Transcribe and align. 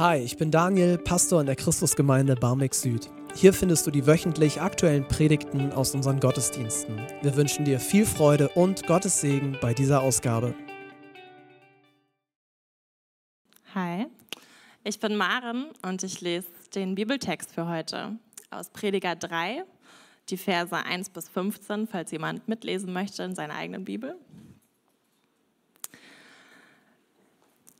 Hi, 0.00 0.16
ich 0.16 0.38
bin 0.38 0.50
Daniel, 0.50 0.96
Pastor 0.96 1.42
in 1.42 1.46
der 1.46 1.56
Christusgemeinde 1.56 2.34
Barmbek 2.34 2.74
Süd. 2.74 3.10
Hier 3.34 3.52
findest 3.52 3.86
du 3.86 3.90
die 3.90 4.06
wöchentlich 4.06 4.58
aktuellen 4.58 5.06
Predigten 5.06 5.72
aus 5.72 5.94
unseren 5.94 6.20
Gottesdiensten. 6.20 6.98
Wir 7.20 7.36
wünschen 7.36 7.66
dir 7.66 7.78
viel 7.78 8.06
Freude 8.06 8.48
und 8.48 8.86
Gottes 8.86 9.20
Segen 9.20 9.58
bei 9.60 9.74
dieser 9.74 10.00
Ausgabe. 10.00 10.54
Hi, 13.74 14.06
ich 14.84 14.98
bin 15.00 15.16
Maren 15.16 15.66
und 15.82 16.02
ich 16.02 16.22
lese 16.22 16.48
den 16.74 16.94
Bibeltext 16.94 17.52
für 17.52 17.68
heute 17.68 18.16
aus 18.48 18.70
Prediger 18.70 19.16
3, 19.16 19.64
die 20.30 20.38
Verse 20.38 20.74
1 20.74 21.10
bis 21.10 21.28
15, 21.28 21.86
falls 21.86 22.10
jemand 22.10 22.48
mitlesen 22.48 22.94
möchte 22.94 23.22
in 23.22 23.34
seiner 23.34 23.56
eigenen 23.56 23.84
Bibel. 23.84 24.16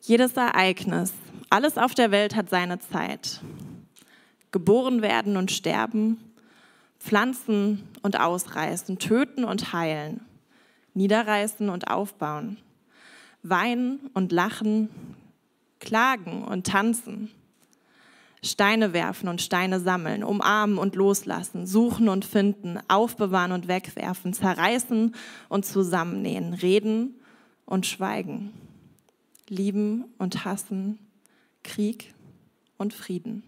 Jedes 0.03 0.33
Ereignis, 0.33 1.13
alles 1.51 1.77
auf 1.77 1.95
der 1.95 2.11
Welt 2.11 2.35
hat 2.35 2.49
seine 2.49 2.79
Zeit. 2.79 3.43
Geboren 4.51 5.03
werden 5.03 5.37
und 5.37 5.51
sterben, 5.51 6.17
pflanzen 6.99 7.87
und 8.01 8.19
ausreißen, 8.19 8.99
töten 8.99 9.45
und 9.45 9.75
heilen, 9.75 10.23
niederreißen 10.95 11.69
und 11.69 11.89
aufbauen, 11.91 12.57
weinen 13.43 14.11
und 14.15 14.33
lachen, 14.33 14.89
klagen 15.81 16.45
und 16.45 16.67
tanzen, 16.67 17.31
Steine 18.43 18.95
werfen 18.95 19.29
und 19.29 19.43
Steine 19.43 19.81
sammeln, 19.81 20.25
umarmen 20.25 20.79
und 20.79 20.97
loslassen, 20.97 21.67
suchen 21.67 22.09
und 22.09 22.25
finden, 22.25 22.79
aufbewahren 22.89 23.53
und 23.53 23.69
wegwerfen, 23.69 24.33
zerreißen 24.33 25.15
und 25.51 25.67
zusammennähen, 25.67 26.55
reden 26.55 27.21
und 27.67 27.85
schweigen 27.85 28.55
lieben 29.51 30.05
und 30.17 30.47
hassen, 30.47 30.98
Krieg 31.62 32.15
und 32.79 32.95
Frieden. 32.95 33.43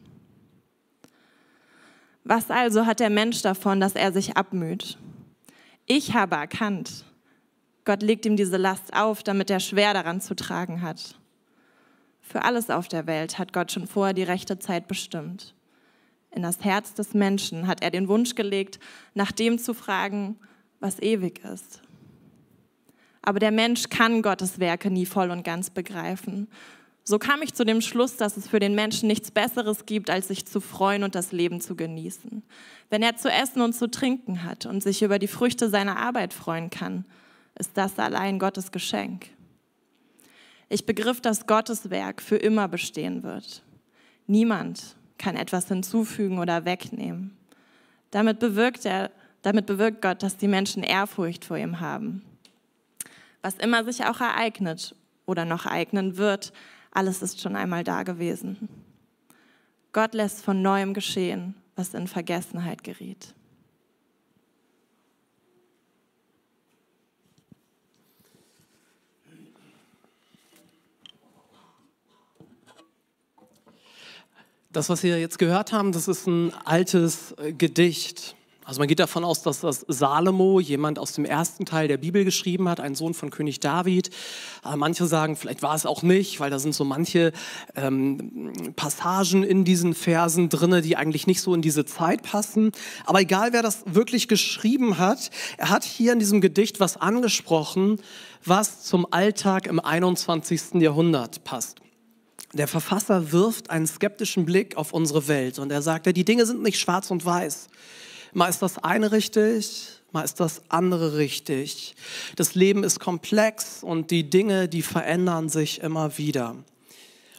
Was 2.25 2.51
also 2.51 2.85
hat 2.87 3.01
der 3.01 3.11
Mensch 3.11 3.41
davon, 3.43 3.81
dass 3.81 3.95
er 3.95 4.13
sich 4.13 4.37
abmüht? 4.37 4.99
Ich 5.87 6.15
habe 6.15 6.37
erkannt, 6.37 7.05
Gott 7.85 8.03
legt 8.03 8.27
ihm 8.27 8.37
diese 8.37 8.59
Last 8.59 8.95
auf, 8.95 9.23
damit 9.23 9.51
er 9.51 9.59
schwer 9.59 9.93
daran 9.95 10.21
zu 10.21 10.37
tragen 10.37 10.83
hat. 10.83 11.19
Für 12.21 12.45
alles 12.45 12.71
auf 12.71 12.87
der 12.87 13.07
Welt 13.07 13.39
hat 13.39 13.53
Gott 13.53 13.73
schon 13.73 13.89
vorher 13.89 14.15
die 14.15 14.23
rechte 14.23 14.59
Zeit 14.59 14.87
bestimmt. 14.87 15.55
In 16.31 16.43
das 16.43 16.65
Herz 16.65 16.95
des 16.95 17.13
Menschen 17.13 17.67
hat 17.67 17.83
er 17.83 17.91
den 17.91 18.09
Wunsch 18.09 18.35
gelegt, 18.35 18.79
nach 19.15 19.33
dem 19.33 19.59
zu 19.59 19.75
fragen, 19.75 20.39
was 20.81 21.01
ewig 21.01 21.45
ist. 21.45 21.82
Aber 23.23 23.39
der 23.39 23.53
Mensch 23.53 23.89
kann 23.89 24.21
Gottes 24.21 24.59
Werke 24.59 24.91
nie 24.91 25.07
voll 25.07 25.31
und 25.31 25.45
ganz 25.45 25.71
begreifen. 25.71 26.49
So 27.05 27.19
kam 27.19 27.43
ich 27.43 27.55
zu 27.55 27.65
dem 27.65 27.81
Schluss, 27.81 28.17
dass 28.17 28.37
es 28.37 28.49
für 28.49 28.61
den 28.61 28.75
Menschen 28.75 29.09
nichts 29.09 29.31
Besseres 29.31 29.87
gibt, 29.87 30.11
als 30.11 30.29
sich 30.29 30.47
zu 30.47 30.61
freuen 30.61 31.03
und 31.03 31.15
das 31.15 31.33
Leben 31.33 31.61
zu 31.61 31.75
genießen. 31.75 32.43
Wenn 32.91 33.03
er 33.03 33.17
zu 33.17 33.29
essen 33.29 33.61
und 33.61 33.73
zu 33.73 33.91
trinken 33.91 34.45
hat 34.45 34.67
und 34.67 34.83
sich 34.83 35.03
über 35.03 35.19
die 35.19 35.29
Früchte 35.29 35.69
seiner 35.69 35.97
Arbeit 35.97 36.33
freuen 36.33 36.71
kann, 36.71 37.05
ist 37.59 37.73
das 37.75 37.99
allein 37.99 38.39
Gottes 38.39 38.71
Geschenk. 38.71 39.31
Ich 40.69 40.87
begriff, 40.87 41.21
dass 41.21 41.47
Gottes 41.47 41.91
Werk 41.91 42.23
für 42.23 42.37
immer 42.37 42.69
bestehen 42.69 43.23
wird. 43.25 43.63
Niemand 44.27 44.97
kann 45.19 45.37
etwas 45.37 45.69
hinzufügen 45.69 46.39
oder 46.39 46.65
wegnehmen. 46.65 47.37
Damit 48.11 48.39
bewirkt, 48.39 48.85
er, 48.85 49.11
damit 49.43 49.67
bewirkt 49.67 50.03
Gott, 50.03 50.23
dass 50.23 50.37
die 50.37 50.49
Menschen 50.49 50.83
Ehrfurcht 50.83 51.45
vor 51.45 51.57
ihm 51.57 51.81
haben 51.81 52.23
was 53.43 53.57
immer 53.57 53.85
sich 53.85 54.05
auch 54.05 54.21
ereignet 54.21 54.95
oder 55.27 55.45
noch 55.45 55.67
ereignen 55.67 56.17
wird, 56.17 56.53
alles 56.93 57.23
ist 57.23 57.41
schon 57.41 57.57
einmal 57.57 57.85
da 57.85 58.05
gewesen. 58.05 58.69
Gott 59.93 60.15
lässt 60.15 60.43
von 60.43 60.63
neuem 60.63 60.95
geschehen, 60.95 61.55
was 61.77 61.95
in 61.95 62.07
Vergessenheit 62.07 62.83
geriet. 62.85 63.35
Das, 74.71 74.89
was 74.89 75.03
wir 75.03 75.21
jetzt 75.21 75.39
gehört 75.39 75.73
haben, 75.73 75.93
das 75.93 76.09
ist 76.09 76.27
ein 76.27 76.55
altes 76.65 77.35
Gedicht. 77.59 78.35
Also 78.65 78.79
man 78.79 78.87
geht 78.87 79.01
davon 79.01 79.25
aus, 79.25 79.43
dass 79.43 79.61
das 79.61 79.85
Salomo, 79.89 80.61
jemand 80.61 80.99
aus 81.01 81.13
dem 81.13 81.25
ersten 81.25 81.65
Teil 81.65 81.89
der 81.89 81.97
Bibel 81.97 82.25
geschrieben 82.25 82.69
hat, 82.69 82.79
ein 82.79 82.95
Sohn 82.95 83.13
von 83.13 83.31
König 83.31 83.59
David. 83.59 84.11
Aber 84.63 84.77
manche 84.77 85.07
sagen, 85.07 85.35
vielleicht 85.35 85.63
war 85.63 85.75
es 85.75 85.85
auch 85.85 86.03
nicht, 86.03 86.39
weil 86.39 86.51
da 86.51 86.61
sind 86.61 86.73
so 86.73 86.85
manche 86.85 87.33
ähm, 87.75 88.53
Passagen 88.77 89.43
in 89.43 89.65
diesen 89.65 89.95
Versen 89.95 90.49
drinne, 90.49 90.81
die 90.81 90.97
eigentlich 90.97 91.27
nicht 91.27 91.41
so 91.41 91.55
in 91.55 91.63
diese 91.63 91.85
Zeit 91.85 92.23
passen. 92.23 92.71
Aber 93.05 93.21
egal, 93.21 93.53
wer 93.53 93.63
das 93.63 93.83
wirklich 93.87 94.29
geschrieben 94.29 94.99
hat, 94.99 95.31
er 95.57 95.71
hat 95.71 95.83
hier 95.83 96.13
in 96.13 96.21
diesem 96.21 96.41
Gedicht 96.41 96.79
was 96.79 96.97
angesprochen, 96.97 98.01
was 98.45 98.85
zum 98.85 99.13
Alltag 99.13 99.67
im 99.67 99.81
21. 99.81 100.75
Jahrhundert 100.75 101.43
passt. 101.43 101.79
Der 102.53 102.69
Verfasser 102.69 103.33
wirft 103.33 103.71
einen 103.71 103.87
skeptischen 103.87 104.45
Blick 104.45 104.77
auf 104.77 104.93
unsere 104.93 105.27
Welt 105.27 105.59
und 105.59 105.73
er 105.73 105.83
sagt, 105.83 106.07
die 106.07 106.25
Dinge 106.25 106.47
sind 106.47 106.63
nicht 106.63 106.79
schwarz 106.79 107.11
und 107.11 107.25
weiß. 107.25 107.69
Mal 108.35 108.49
ist 108.49 108.63
das 108.63 108.79
eine 108.79 109.13
richtig, 109.13 109.89
mal 110.11 110.23
ist 110.23 110.41
das 110.41 110.63
andere 110.71 111.17
richtig. 111.19 111.95
Das 112.37 112.55
Leben 112.55 112.83
ist 112.83 112.99
komplex 112.99 113.83
und 113.83 114.11
die 114.11 114.31
Dinge, 114.31 114.69
die 114.69 114.81
verändern 114.81 115.51
sich 115.51 115.83
immer 115.83 116.17
wieder. 116.17 116.57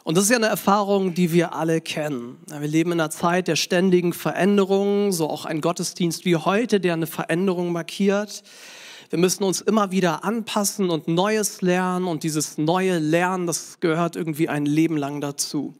Und 0.03 0.17
das 0.17 0.25
ist 0.25 0.29
ja 0.29 0.35
eine 0.35 0.47
Erfahrung, 0.47 1.15
die 1.15 1.31
wir 1.31 1.55
alle 1.55 1.81
kennen. 1.81 2.37
Wir 2.47 2.67
leben 2.67 2.91
in 2.91 2.99
einer 2.99 3.09
Zeit 3.09 3.47
der 3.47 3.55
ständigen 3.55 4.13
Veränderungen, 4.13 5.11
so 5.11 5.29
auch 5.29 5.45
ein 5.45 5.61
Gottesdienst 5.61 6.25
wie 6.25 6.35
heute, 6.35 6.79
der 6.79 6.93
eine 6.93 7.07
Veränderung 7.07 7.71
markiert. 7.71 8.43
Wir 9.09 9.17
müssen 9.17 9.43
uns 9.43 9.61
immer 9.61 9.91
wieder 9.91 10.23
anpassen 10.23 10.91
und 10.91 11.07
Neues 11.07 11.61
lernen 11.61 12.05
und 12.05 12.21
dieses 12.21 12.59
neue 12.59 12.99
Lernen, 12.99 13.47
das 13.47 13.79
gehört 13.79 14.15
irgendwie 14.15 14.49
ein 14.49 14.67
Leben 14.67 14.97
lang 14.97 15.21
dazu. 15.21 15.73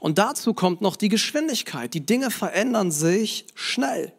Und 0.00 0.18
dazu 0.18 0.54
kommt 0.54 0.80
noch 0.80 0.96
die 0.96 1.08
Geschwindigkeit. 1.08 1.92
Die 1.92 2.04
Dinge 2.06 2.30
verändern 2.30 2.90
sich 2.90 3.46
schnell. 3.54 4.12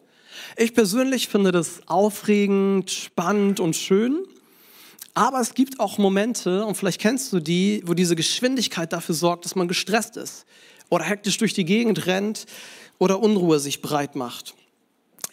Ich 0.56 0.74
persönlich 0.74 1.28
finde 1.28 1.52
das 1.52 1.80
aufregend, 1.86 2.90
spannend 2.90 3.60
und 3.60 3.76
schön. 3.76 4.24
Aber 5.14 5.40
es 5.40 5.54
gibt 5.54 5.78
auch 5.78 5.98
Momente, 5.98 6.64
und 6.64 6.76
vielleicht 6.76 7.00
kennst 7.00 7.32
du 7.32 7.38
die, 7.38 7.82
wo 7.86 7.94
diese 7.94 8.16
Geschwindigkeit 8.16 8.92
dafür 8.92 9.14
sorgt, 9.14 9.44
dass 9.44 9.54
man 9.54 9.68
gestresst 9.68 10.16
ist 10.16 10.44
oder 10.88 11.04
hektisch 11.04 11.38
durch 11.38 11.54
die 11.54 11.64
Gegend 11.64 12.06
rennt 12.06 12.46
oder 12.98 13.20
Unruhe 13.20 13.60
sich 13.60 13.80
breit 13.80 14.16
macht. 14.16 14.54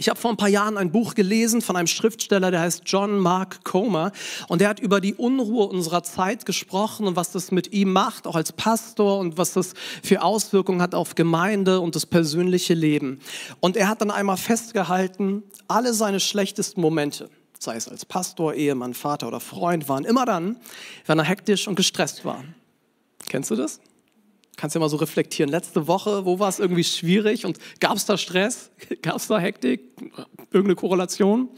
Ich 0.02 0.10
habe 0.10 0.20
vor 0.20 0.32
ein 0.32 0.38
paar 0.38 0.50
Jahren 0.50 0.80
ein 0.80 0.92
Buch 0.92 1.14
gelesen 1.14 1.62
von 1.62 1.76
einem 1.76 1.86
Schriftsteller, 1.86 2.50
der 2.50 2.62
heißt 2.62 2.82
John 2.88 3.20
Mark 3.20 3.64
Comer. 3.64 4.12
Und 4.48 4.60
der 4.60 4.70
hat 4.70 4.80
über 4.80 5.00
die 5.00 5.14
Unruhe 5.14 5.68
unserer 5.68 6.02
Zeit 6.02 6.48
gesprochen 6.48 7.06
und 7.06 7.16
was 7.16 7.32
das 7.32 7.52
mit 7.52 7.72
ihm 7.72 7.94
macht, 7.94 8.26
auch 8.26 8.36
als 8.36 8.52
Pastor 8.52 9.20
und 9.20 9.38
was 9.38 9.54
das 9.54 9.76
für 10.02 10.24
Auswirkungen 10.24 10.82
hat 10.82 10.96
auf 10.96 11.14
Gemeinde 11.14 11.82
und 11.82 11.96
das 11.96 12.08
persönliche 12.08 12.74
Leben. 12.74 13.20
Und 13.60 13.78
er 13.78 13.90
hat 13.90 14.02
dann 14.02 14.10
einmal 14.10 14.38
festgehalten, 14.38 15.44
alle 15.68 15.94
seine 15.94 16.20
schlechtesten 16.20 16.82
Momente, 16.82 17.30
sei 17.60 17.76
es 17.76 17.88
als 17.88 18.04
Pastor, 18.04 18.56
Ehemann, 18.56 18.96
Vater 18.96 19.28
oder 19.28 19.40
Freund, 19.40 19.88
waren 19.88 20.06
immer 20.06 20.26
dann, 20.26 20.58
wenn 21.06 21.20
er 21.20 21.26
hektisch 21.26 21.68
und 21.68 21.76
gestresst 21.76 22.26
war. 22.26 22.44
Kennst 23.28 23.52
du 23.52 23.56
das? 23.56 23.80
Kannst 24.62 24.76
ja 24.76 24.80
mal 24.80 24.90
so 24.90 24.98
reflektieren. 24.98 25.50
Letzte 25.50 25.88
Woche, 25.88 26.24
wo 26.24 26.38
war 26.38 26.48
es 26.48 26.60
irgendwie 26.60 26.84
schwierig 26.84 27.48
und 27.48 27.58
gab 27.80 27.98
es 27.98 28.06
da 28.06 28.16
Stress? 28.16 28.70
Gab 29.02 29.16
es 29.16 29.26
da 29.26 29.40
Hektik? 29.40 29.82
Irgendeine 30.52 30.76
Korrelation? 30.76 31.50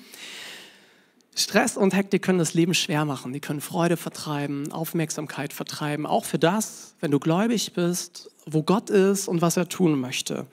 Stress 1.35 1.75
und 1.75 1.93
Hektik 1.93 2.21
können 2.21 2.39
das 2.39 2.53
Leben 2.53 2.73
schwer 2.73 3.03
machen. 3.03 3.33
Die 3.33 3.41
können 3.41 3.59
Freude 3.59 3.97
vertreiben, 3.97 4.71
Aufmerksamkeit 4.71 5.51
vertreiben. 5.51 6.05
Auch 6.05 6.23
für 6.23 6.39
das, 6.39 6.95
wenn 7.01 7.11
du 7.11 7.19
gläubig 7.19 7.73
bist, 7.73 8.31
wo 8.45 8.63
Gott 8.63 8.89
ist 8.89 9.27
und 9.27 9.41
was 9.41 9.57
er 9.57 9.69
tun 9.69 9.99
möchte. 9.99 10.45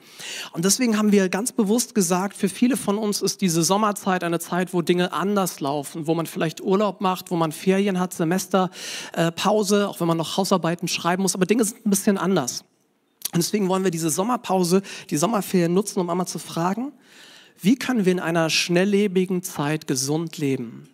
Und 0.53 0.65
deswegen 0.65 0.97
haben 0.97 1.11
wir 1.11 1.29
ganz 1.29 1.51
bewusst 1.51 1.93
gesagt, 1.95 2.35
für 2.35 2.49
viele 2.49 2.77
von 2.77 2.97
uns 2.97 3.21
ist 3.21 3.41
diese 3.41 3.63
Sommerzeit 3.63 4.23
eine 4.23 4.39
Zeit, 4.39 4.73
wo 4.73 4.81
Dinge 4.81 5.13
anders 5.13 5.59
laufen, 5.59 6.07
wo 6.07 6.15
man 6.15 6.25
vielleicht 6.25 6.61
Urlaub 6.61 7.01
macht, 7.01 7.31
wo 7.31 7.35
man 7.35 7.51
Ferien 7.51 7.99
hat, 7.99 8.13
Semesterpause, 8.13 9.89
auch 9.89 9.99
wenn 9.99 10.07
man 10.07 10.17
noch 10.17 10.37
Hausarbeiten 10.37 10.87
schreiben 10.87 11.21
muss. 11.23 11.35
Aber 11.35 11.45
Dinge 11.45 11.65
sind 11.65 11.85
ein 11.85 11.89
bisschen 11.89 12.17
anders. 12.17 12.63
Und 13.33 13.37
deswegen 13.37 13.69
wollen 13.69 13.83
wir 13.83 13.91
diese 13.91 14.09
Sommerpause, 14.09 14.81
die 15.09 15.17
Sommerferien 15.17 15.73
nutzen, 15.73 15.99
um 15.99 16.09
einmal 16.09 16.27
zu 16.27 16.39
fragen, 16.39 16.91
wie 17.61 17.75
können 17.75 18.05
wir 18.05 18.11
in 18.11 18.19
einer 18.19 18.49
schnelllebigen 18.49 19.43
Zeit 19.43 19.87
gesund 19.87 20.37
leben? 20.37 20.89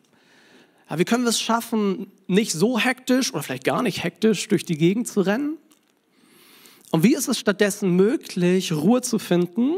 Ja, 0.90 1.00
wie 1.00 1.06
können 1.06 1.24
wir 1.24 1.30
es 1.30 1.42
schaffen, 1.42 2.12
nicht 2.28 2.52
so 2.52 2.78
hektisch 2.78 3.34
oder 3.34 3.44
vielleicht 3.44 3.64
gar 3.64 3.82
nicht 3.82 4.04
hektisch 4.04 4.48
durch 4.48 4.66
die 4.66 4.78
Gegend 4.78 5.08
zu 5.08 5.22
rennen? 5.22 5.58
Und 6.92 7.04
wie 7.04 7.16
ist 7.16 7.28
es 7.28 7.38
stattdessen 7.38 7.96
möglich, 7.96 8.72
Ruhe 8.72 9.02
zu 9.02 9.20
finden 9.20 9.76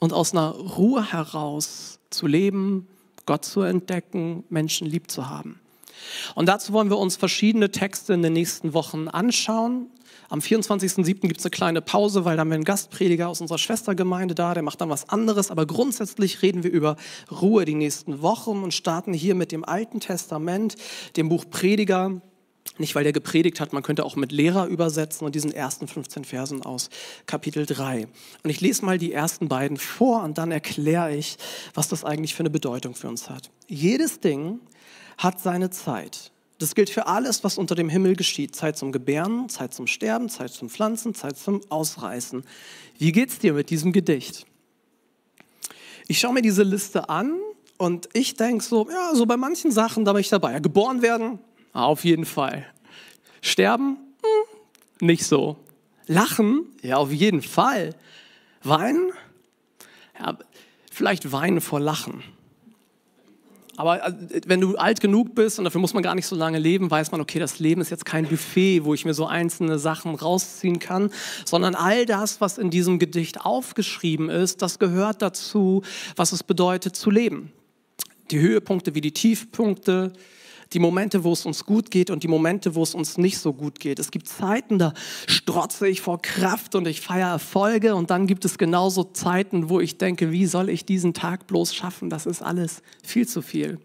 und 0.00 0.12
aus 0.12 0.32
einer 0.32 0.50
Ruhe 0.50 1.12
heraus 1.12 1.98
zu 2.10 2.26
leben, 2.26 2.86
Gott 3.24 3.44
zu 3.44 3.62
entdecken, 3.62 4.44
Menschen 4.50 4.86
lieb 4.86 5.10
zu 5.10 5.28
haben? 5.28 5.58
Und 6.34 6.46
dazu 6.46 6.72
wollen 6.72 6.90
wir 6.90 6.98
uns 6.98 7.16
verschiedene 7.16 7.70
Texte 7.70 8.12
in 8.12 8.22
den 8.22 8.34
nächsten 8.34 8.74
Wochen 8.74 9.08
anschauen. 9.08 9.86
Am 10.28 10.40
24.07. 10.40 11.20
gibt 11.20 11.38
es 11.38 11.44
eine 11.44 11.50
kleine 11.50 11.80
Pause, 11.80 12.24
weil 12.24 12.36
da 12.36 12.40
haben 12.40 12.50
wir 12.50 12.56
einen 12.56 12.64
Gastprediger 12.64 13.28
aus 13.28 13.40
unserer 13.40 13.58
Schwestergemeinde 13.58 14.34
da, 14.34 14.54
der 14.54 14.62
macht 14.62 14.80
dann 14.80 14.90
was 14.90 15.08
anderes. 15.08 15.50
Aber 15.50 15.66
grundsätzlich 15.66 16.42
reden 16.42 16.64
wir 16.64 16.70
über 16.70 16.96
Ruhe 17.30 17.64
die 17.64 17.74
nächsten 17.74 18.22
Wochen 18.22 18.62
und 18.62 18.74
starten 18.74 19.12
hier 19.12 19.34
mit 19.34 19.52
dem 19.52 19.64
Alten 19.64 20.00
Testament, 20.00 20.74
dem 21.16 21.28
Buch 21.28 21.44
Prediger. 21.48 22.20
Nicht, 22.78 22.94
weil 22.94 23.04
der 23.04 23.12
gepredigt 23.12 23.60
hat, 23.60 23.72
man 23.72 23.82
könnte 23.82 24.04
auch 24.04 24.16
mit 24.16 24.32
Lehrer 24.32 24.66
übersetzen 24.66 25.26
und 25.26 25.34
diesen 25.34 25.52
ersten 25.52 25.88
15 25.88 26.24
Versen 26.24 26.62
aus 26.62 26.90
Kapitel 27.26 27.64
3. 27.64 28.06
Und 28.42 28.50
ich 28.50 28.60
lese 28.60 28.84
mal 28.84 28.98
die 28.98 29.12
ersten 29.12 29.48
beiden 29.48 29.78
vor 29.78 30.22
und 30.22 30.36
dann 30.36 30.52
erkläre 30.52 31.14
ich, 31.14 31.38
was 31.74 31.88
das 31.88 32.04
eigentlich 32.04 32.34
für 32.34 32.40
eine 32.40 32.50
Bedeutung 32.50 32.94
für 32.94 33.08
uns 33.08 33.30
hat. 33.30 33.50
Jedes 33.66 34.20
Ding 34.20 34.60
hat 35.16 35.40
seine 35.40 35.70
Zeit. 35.70 36.32
Das 36.58 36.74
gilt 36.74 36.90
für 36.90 37.06
alles, 37.06 37.44
was 37.44 37.58
unter 37.58 37.74
dem 37.74 37.88
Himmel 37.88 38.16
geschieht. 38.16 38.56
Zeit 38.56 38.78
zum 38.78 38.92
Gebären, 38.92 39.48
Zeit 39.48 39.74
zum 39.74 39.86
Sterben, 39.86 40.28
Zeit 40.28 40.52
zum 40.52 40.70
Pflanzen, 40.70 41.14
Zeit 41.14 41.36
zum 41.38 41.60
Ausreißen. 41.68 42.44
Wie 42.98 43.12
geht's 43.12 43.38
dir 43.38 43.52
mit 43.52 43.68
diesem 43.70 43.92
Gedicht? 43.92 44.46
Ich 46.08 46.18
schaue 46.18 46.32
mir 46.32 46.42
diese 46.42 46.62
Liste 46.62 47.08
an 47.08 47.38
und 47.78 48.08
ich 48.12 48.34
denke 48.34 48.64
so, 48.64 48.88
ja, 48.88 49.14
so 49.14 49.26
bei 49.26 49.36
manchen 49.36 49.70
Sachen, 49.70 50.04
da 50.04 50.12
bin 50.12 50.20
ich 50.20 50.28
dabei. 50.28 50.52
Ja, 50.52 50.58
geboren 50.60 51.02
werden, 51.02 51.40
auf 51.84 52.04
jeden 52.04 52.24
Fall. 52.24 52.66
Sterben, 53.42 53.98
hm, 54.22 55.06
nicht 55.06 55.24
so. 55.24 55.56
Lachen, 56.06 56.66
ja, 56.82 56.96
auf 56.96 57.12
jeden 57.12 57.42
Fall. 57.42 57.94
Weinen, 58.62 59.10
ja, 60.18 60.38
vielleicht 60.90 61.32
weinen 61.32 61.60
vor 61.60 61.80
Lachen. 61.80 62.22
Aber 63.76 64.06
äh, 64.06 64.40
wenn 64.46 64.60
du 64.60 64.76
alt 64.76 65.00
genug 65.00 65.34
bist 65.34 65.58
und 65.58 65.64
dafür 65.64 65.80
muss 65.80 65.94
man 65.94 66.02
gar 66.02 66.14
nicht 66.14 66.26
so 66.26 66.34
lange 66.34 66.58
leben, 66.58 66.90
weiß 66.90 67.12
man, 67.12 67.20
okay, 67.20 67.38
das 67.38 67.58
Leben 67.58 67.80
ist 67.80 67.90
jetzt 67.90 68.06
kein 68.06 68.26
Buffet, 68.26 68.84
wo 68.84 68.94
ich 68.94 69.04
mir 69.04 69.14
so 69.14 69.26
einzelne 69.26 69.78
Sachen 69.78 70.14
rausziehen 70.14 70.78
kann, 70.78 71.10
sondern 71.44 71.74
all 71.74 72.06
das, 72.06 72.40
was 72.40 72.58
in 72.58 72.70
diesem 72.70 72.98
Gedicht 72.98 73.44
aufgeschrieben 73.44 74.30
ist, 74.30 74.62
das 74.62 74.78
gehört 74.78 75.22
dazu, 75.22 75.82
was 76.16 76.32
es 76.32 76.42
bedeutet 76.42 76.96
zu 76.96 77.10
leben. 77.10 77.52
Die 78.30 78.40
Höhepunkte 78.40 78.94
wie 78.94 79.00
die 79.00 79.12
Tiefpunkte, 79.12 80.12
die 80.72 80.78
Momente, 80.78 81.24
wo 81.24 81.32
es 81.32 81.46
uns 81.46 81.64
gut 81.64 81.90
geht 81.90 82.10
und 82.10 82.22
die 82.22 82.28
Momente, 82.28 82.74
wo 82.74 82.82
es 82.82 82.94
uns 82.94 83.18
nicht 83.18 83.38
so 83.38 83.52
gut 83.52 83.78
geht. 83.78 83.98
Es 83.98 84.10
gibt 84.10 84.28
Zeiten, 84.28 84.78
da 84.78 84.94
strotze 85.26 85.86
ich 85.88 86.00
vor 86.00 86.20
Kraft 86.20 86.74
und 86.74 86.86
ich 86.86 87.00
feiere 87.00 87.30
Erfolge 87.30 87.94
und 87.94 88.10
dann 88.10 88.26
gibt 88.26 88.44
es 88.44 88.58
genauso 88.58 89.04
Zeiten, 89.04 89.68
wo 89.68 89.80
ich 89.80 89.98
denke, 89.98 90.32
wie 90.32 90.46
soll 90.46 90.68
ich 90.68 90.84
diesen 90.84 91.14
Tag 91.14 91.46
bloß 91.46 91.74
schaffen? 91.74 92.10
Das 92.10 92.26
ist 92.26 92.42
alles 92.42 92.82
viel 93.02 93.28
zu 93.28 93.42
viel. 93.42 93.78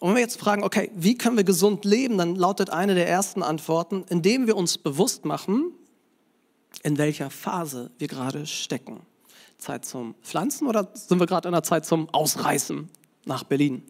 Und 0.00 0.10
wenn 0.10 0.16
wir 0.16 0.22
jetzt 0.22 0.38
fragen, 0.38 0.64
okay, 0.64 0.90
wie 0.94 1.16
können 1.16 1.38
wir 1.38 1.44
gesund 1.44 1.86
leben, 1.86 2.18
dann 2.18 2.36
lautet 2.36 2.68
eine 2.68 2.94
der 2.94 3.08
ersten 3.08 3.42
Antworten, 3.42 4.04
indem 4.10 4.46
wir 4.46 4.56
uns 4.56 4.76
bewusst 4.76 5.24
machen, 5.24 5.72
in 6.82 6.98
welcher 6.98 7.30
Phase 7.30 7.90
wir 7.98 8.08
gerade 8.08 8.46
stecken. 8.46 9.00
Zeit 9.56 9.86
zum 9.86 10.14
Pflanzen 10.22 10.66
oder 10.66 10.90
sind 10.92 11.20
wir 11.20 11.26
gerade 11.26 11.48
in 11.48 11.52
der 11.52 11.62
Zeit 11.62 11.86
zum 11.86 12.10
Ausreißen 12.10 12.90
nach 13.24 13.44
Berlin? 13.44 13.82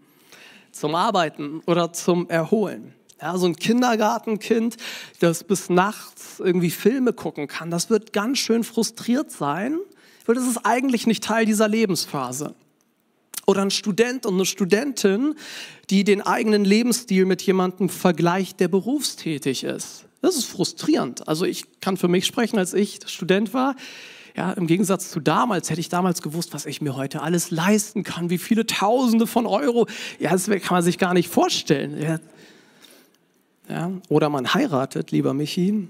Zum 0.75 0.95
Arbeiten 0.95 1.63
oder 1.67 1.93
zum 1.93 2.29
Erholen. 2.29 2.95
Ja, 3.23 3.39
so 3.39 3.47
ein 3.47 3.57
Kindergartenkind, 3.57 4.77
das 5.21 5.45
bis 5.45 5.71
nachts 5.71 6.41
irgendwie 6.41 6.71
Filme 6.71 7.13
gucken 7.13 7.47
kann, 7.47 7.71
das 7.71 7.89
wird 7.89 8.13
ganz 8.13 8.39
schön 8.39 8.65
frustriert 8.65 9.31
sein, 9.31 9.79
weil 10.27 10.35
das 10.35 10.47
ist 10.47 10.59
eigentlich 10.65 11.07
nicht 11.07 11.23
Teil 11.23 11.47
dieser 11.47 11.69
Lebensphase. 11.69 12.55
Oder 13.47 13.63
ein 13.63 13.71
Student 13.71 14.27
und 14.27 14.35
eine 14.35 14.47
Studentin, 14.47 15.35
die 15.91 16.03
den 16.03 16.23
eigenen 16.23 16.65
Lebensstil 16.65 17.27
mit 17.27 17.43
jemandem 17.43 17.89
vergleicht, 17.89 18.59
der 18.59 18.69
berufstätig 18.69 19.65
ist. 19.65 20.07
Das 20.23 20.37
ist 20.37 20.47
frustrierend. 20.47 21.29
Also 21.29 21.45
ich 21.45 21.81
kann 21.81 21.99
für 21.99 22.09
mich 22.09 22.25
sprechen, 22.25 22.59
als 22.59 22.73
ich 22.73 23.01
Student 23.07 23.53
war. 23.53 23.77
Ja, 24.37 24.53
Im 24.53 24.67
Gegensatz 24.67 25.11
zu 25.11 25.21
damals 25.21 25.71
hätte 25.71 25.81
ich 25.81 25.89
damals 25.89 26.21
gewusst, 26.21 26.55
was 26.55 26.67
ich 26.67 26.81
mir 26.81 26.97
heute 26.97 27.23
alles 27.23 27.53
leisten 27.53 28.03
kann, 28.03 28.31
wie 28.31 28.39
viele 28.39 28.67
Tausende 28.67 29.29
von 29.29 29.47
Euro. 29.47 29.87
Ja, 30.19 30.31
das 30.33 30.47
kann 30.47 30.61
man 30.71 30.83
sich 30.83 30.99
gar 30.99 31.15
nicht 31.15 31.29
vorstellen. 31.29 32.01
Ja. 32.01 32.19
Ja, 33.69 33.93
oder 34.09 34.29
man 34.29 34.53
heiratet, 34.53 35.11
lieber 35.11 35.33
Michi. 35.35 35.89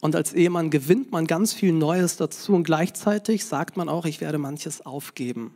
Und 0.00 0.16
als 0.16 0.32
Ehemann 0.32 0.70
gewinnt 0.70 1.12
man 1.12 1.26
ganz 1.26 1.52
viel 1.52 1.72
Neues 1.72 2.16
dazu 2.16 2.54
und 2.54 2.64
gleichzeitig 2.64 3.44
sagt 3.44 3.76
man 3.76 3.88
auch, 3.88 4.04
ich 4.04 4.20
werde 4.20 4.38
manches 4.38 4.84
aufgeben. 4.84 5.54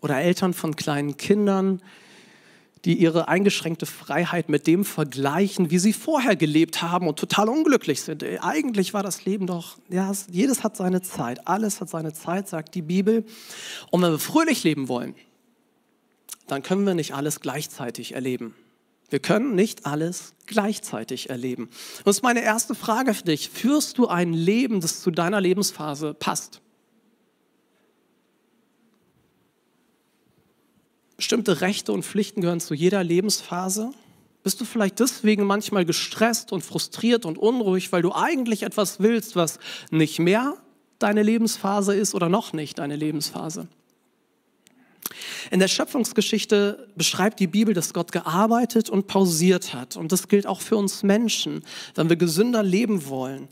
Oder 0.00 0.20
Eltern 0.20 0.54
von 0.54 0.76
kleinen 0.76 1.16
Kindern, 1.16 1.82
die 2.84 2.94
ihre 2.94 3.28
eingeschränkte 3.28 3.86
Freiheit 3.86 4.48
mit 4.48 4.66
dem 4.66 4.84
vergleichen, 4.84 5.70
wie 5.70 5.78
sie 5.78 5.92
vorher 5.92 6.36
gelebt 6.36 6.82
haben 6.82 7.08
und 7.08 7.18
total 7.18 7.48
unglücklich 7.48 8.02
sind. 8.02 8.24
Eigentlich 8.40 8.94
war 8.94 9.02
das 9.02 9.24
Leben 9.24 9.46
doch, 9.46 9.78
ja, 9.88 10.12
jedes 10.30 10.62
hat 10.62 10.76
seine 10.76 11.02
Zeit, 11.02 11.48
alles 11.48 11.80
hat 11.80 11.88
seine 11.88 12.12
Zeit, 12.12 12.48
sagt 12.48 12.74
die 12.74 12.82
Bibel. 12.82 13.24
Und 13.90 14.02
wenn 14.02 14.12
wir 14.12 14.18
fröhlich 14.18 14.62
leben 14.62 14.88
wollen, 14.88 15.14
dann 16.46 16.62
können 16.62 16.86
wir 16.86 16.94
nicht 16.94 17.14
alles 17.14 17.40
gleichzeitig 17.40 18.14
erleben. 18.14 18.54
Wir 19.08 19.20
können 19.20 19.54
nicht 19.54 19.86
alles 19.86 20.34
gleichzeitig 20.46 21.30
erleben. 21.30 21.64
Und 21.64 22.06
das 22.06 22.16
ist 22.16 22.22
meine 22.22 22.42
erste 22.42 22.74
Frage 22.74 23.14
für 23.14 23.24
dich. 23.24 23.50
Führst 23.50 23.98
du 23.98 24.08
ein 24.08 24.32
Leben, 24.32 24.80
das 24.80 25.00
zu 25.00 25.10
deiner 25.10 25.40
Lebensphase 25.40 26.14
passt? 26.14 26.60
Bestimmte 31.16 31.60
Rechte 31.60 31.92
und 31.92 32.04
Pflichten 32.04 32.40
gehören 32.40 32.60
zu 32.60 32.74
jeder 32.74 33.02
Lebensphase. 33.02 33.92
Bist 34.42 34.60
du 34.60 34.64
vielleicht 34.64 35.00
deswegen 35.00 35.44
manchmal 35.44 35.84
gestresst 35.84 36.52
und 36.52 36.62
frustriert 36.62 37.24
und 37.24 37.38
unruhig, 37.38 37.90
weil 37.90 38.02
du 38.02 38.12
eigentlich 38.12 38.62
etwas 38.62 39.00
willst, 39.00 39.34
was 39.34 39.58
nicht 39.90 40.18
mehr 40.18 40.56
deine 40.98 41.22
Lebensphase 41.22 41.94
ist 41.94 42.14
oder 42.14 42.28
noch 42.28 42.52
nicht 42.52 42.78
deine 42.78 42.96
Lebensphase? 42.96 43.66
In 45.50 45.60
der 45.60 45.68
Schöpfungsgeschichte 45.68 46.88
beschreibt 46.96 47.40
die 47.40 47.46
Bibel, 47.46 47.72
dass 47.72 47.94
Gott 47.94 48.12
gearbeitet 48.12 48.90
und 48.90 49.06
pausiert 49.06 49.74
hat. 49.74 49.96
Und 49.96 50.12
das 50.12 50.28
gilt 50.28 50.46
auch 50.46 50.60
für 50.60 50.76
uns 50.76 51.02
Menschen, 51.02 51.64
wenn 51.94 52.08
wir 52.08 52.16
gesünder 52.16 52.62
leben 52.62 53.08
wollen 53.08 53.48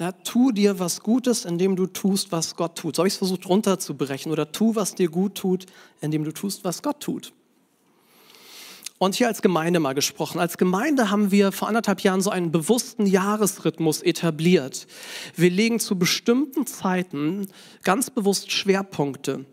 ja, 0.00 0.12
tu 0.12 0.52
dir 0.52 0.78
was 0.78 1.02
Gutes, 1.02 1.44
indem 1.44 1.74
du 1.74 1.86
tust, 1.86 2.30
was 2.30 2.54
Gott 2.54 2.76
tut. 2.76 2.96
So 2.96 3.00
habe 3.00 3.08
ich 3.08 3.14
es 3.14 3.18
versucht 3.18 3.48
runterzubrechen. 3.48 4.30
Oder 4.30 4.52
tu, 4.52 4.76
was 4.76 4.94
dir 4.94 5.08
gut 5.08 5.34
tut, 5.34 5.66
indem 6.00 6.24
du 6.24 6.32
tust, 6.32 6.62
was 6.64 6.82
Gott 6.82 7.00
tut. 7.00 7.32
Und 8.98 9.14
hier 9.14 9.28
als 9.28 9.42
Gemeinde 9.42 9.80
mal 9.80 9.94
gesprochen. 9.94 10.40
Als 10.40 10.58
Gemeinde 10.58 11.10
haben 11.10 11.30
wir 11.30 11.52
vor 11.52 11.68
anderthalb 11.68 12.00
Jahren 12.00 12.20
so 12.20 12.30
einen 12.30 12.50
bewussten 12.50 13.06
Jahresrhythmus 13.06 14.02
etabliert. 14.02 14.86
Wir 15.36 15.50
legen 15.50 15.78
zu 15.78 15.96
bestimmten 15.96 16.66
Zeiten 16.66 17.46
ganz 17.84 18.10
bewusst 18.10 18.50
Schwerpunkte. 18.50 19.46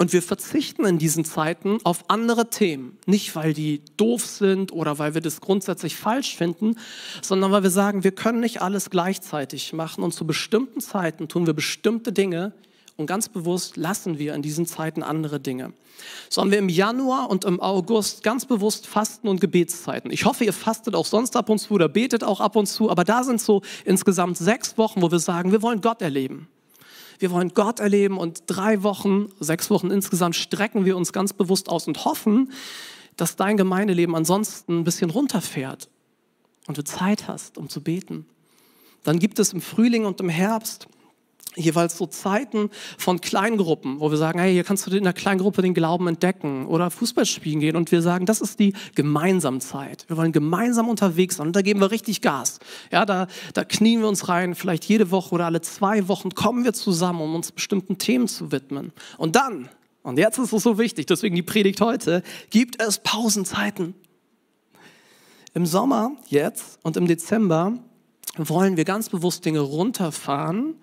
Und 0.00 0.12
wir 0.12 0.22
verzichten 0.22 0.84
in 0.84 0.98
diesen 0.98 1.24
Zeiten 1.24 1.78
auf 1.82 2.04
andere 2.08 2.50
Themen. 2.50 2.96
Nicht, 3.06 3.34
weil 3.34 3.52
die 3.52 3.82
doof 3.96 4.24
sind 4.24 4.72
oder 4.72 4.98
weil 5.00 5.14
wir 5.14 5.20
das 5.20 5.40
grundsätzlich 5.40 5.96
falsch 5.96 6.36
finden, 6.36 6.76
sondern 7.20 7.50
weil 7.50 7.64
wir 7.64 7.70
sagen, 7.70 8.04
wir 8.04 8.12
können 8.12 8.38
nicht 8.38 8.62
alles 8.62 8.90
gleichzeitig 8.90 9.72
machen. 9.72 10.04
Und 10.04 10.12
zu 10.14 10.24
bestimmten 10.24 10.80
Zeiten 10.80 11.28
tun 11.28 11.46
wir 11.46 11.52
bestimmte 11.52 12.12
Dinge 12.12 12.52
und 12.98 13.06
ganz 13.06 13.28
bewusst 13.28 13.76
lassen 13.76 14.18
wir 14.18 14.34
in 14.34 14.42
diesen 14.42 14.66
Zeiten 14.66 15.02
andere 15.02 15.38
Dinge. 15.40 15.72
So 16.28 16.42
haben 16.42 16.50
wir 16.50 16.58
im 16.58 16.68
Januar 16.68 17.30
und 17.30 17.44
im 17.44 17.60
August 17.60 18.22
ganz 18.22 18.44
bewusst 18.44 18.86
Fasten 18.86 19.28
und 19.28 19.40
Gebetszeiten. 19.40 20.10
Ich 20.10 20.24
hoffe, 20.24 20.44
ihr 20.44 20.52
fastet 20.52 20.94
auch 20.94 21.06
sonst 21.06 21.36
ab 21.36 21.48
und 21.48 21.58
zu 21.58 21.74
oder 21.74 21.88
betet 21.88 22.24
auch 22.24 22.40
ab 22.40 22.56
und 22.56 22.66
zu, 22.66 22.90
aber 22.90 23.04
da 23.04 23.22
sind 23.22 23.40
so 23.40 23.62
insgesamt 23.84 24.36
sechs 24.36 24.76
Wochen, 24.78 25.00
wo 25.00 25.10
wir 25.10 25.20
sagen, 25.20 25.52
wir 25.52 25.62
wollen 25.62 25.80
Gott 25.80 26.02
erleben. 26.02 26.48
Wir 27.18 27.30
wollen 27.30 27.52
Gott 27.54 27.80
erleben 27.80 28.16
und 28.16 28.42
drei 28.46 28.82
Wochen, 28.82 29.28
sechs 29.40 29.70
Wochen 29.70 29.90
insgesamt 29.90 30.36
strecken 30.36 30.84
wir 30.84 30.96
uns 30.96 31.12
ganz 31.12 31.32
bewusst 31.32 31.68
aus 31.68 31.86
und 31.88 32.04
hoffen, 32.04 32.52
dass 33.16 33.36
dein 33.36 33.56
Gemeindeleben 33.56 34.14
ansonsten 34.14 34.80
ein 34.80 34.84
bisschen 34.84 35.10
runterfährt 35.10 35.88
und 36.68 36.78
du 36.78 36.84
Zeit 36.84 37.26
hast, 37.26 37.58
um 37.58 37.68
zu 37.68 37.80
beten. 37.80 38.26
Dann 39.02 39.18
gibt 39.18 39.38
es 39.38 39.52
im 39.52 39.60
Frühling 39.60 40.04
und 40.04 40.20
im 40.20 40.28
Herbst 40.28 40.86
jeweils 41.58 41.96
so 41.96 42.06
Zeiten 42.06 42.70
von 42.96 43.20
Kleingruppen, 43.20 44.00
wo 44.00 44.10
wir 44.10 44.18
sagen, 44.18 44.38
hey, 44.38 44.52
hier 44.52 44.64
kannst 44.64 44.86
du 44.86 44.96
in 44.96 45.04
der 45.04 45.12
Kleingruppe 45.12 45.62
den 45.62 45.74
Glauben 45.74 46.06
entdecken 46.06 46.66
oder 46.66 46.90
Fußball 46.90 47.26
spielen 47.26 47.60
gehen 47.60 47.76
und 47.76 47.90
wir 47.90 48.02
sagen, 48.02 48.26
das 48.26 48.40
ist 48.40 48.60
die 48.60 48.74
gemeinsame 48.94 49.58
Zeit. 49.58 50.04
Wir 50.08 50.16
wollen 50.16 50.32
gemeinsam 50.32 50.88
unterwegs 50.88 51.36
sein 51.36 51.48
und 51.48 51.56
da 51.56 51.62
geben 51.62 51.80
wir 51.80 51.90
richtig 51.90 52.20
Gas. 52.20 52.60
Ja, 52.92 53.04
da, 53.04 53.26
da 53.54 53.64
knien 53.64 54.00
wir 54.00 54.08
uns 54.08 54.28
rein, 54.28 54.54
vielleicht 54.54 54.84
jede 54.84 55.10
Woche 55.10 55.34
oder 55.34 55.46
alle 55.46 55.60
zwei 55.60 56.08
Wochen 56.08 56.30
kommen 56.34 56.64
wir 56.64 56.72
zusammen, 56.72 57.20
um 57.20 57.34
uns 57.34 57.52
bestimmten 57.52 57.98
Themen 57.98 58.28
zu 58.28 58.52
widmen. 58.52 58.92
Und 59.16 59.36
dann, 59.36 59.68
und 60.02 60.18
jetzt 60.18 60.38
ist 60.38 60.52
es 60.52 60.62
so 60.62 60.78
wichtig, 60.78 61.06
deswegen 61.06 61.34
die 61.34 61.42
Predigt 61.42 61.80
heute, 61.80 62.22
gibt 62.50 62.80
es 62.80 62.98
Pausenzeiten. 62.98 63.94
Im 65.54 65.66
Sommer 65.66 66.12
jetzt 66.28 66.78
und 66.82 66.96
im 66.96 67.06
Dezember 67.06 67.78
wollen 68.36 68.76
wir 68.76 68.84
ganz 68.84 69.08
bewusst 69.08 69.44
Dinge 69.44 69.60
runterfahren, 69.60 70.76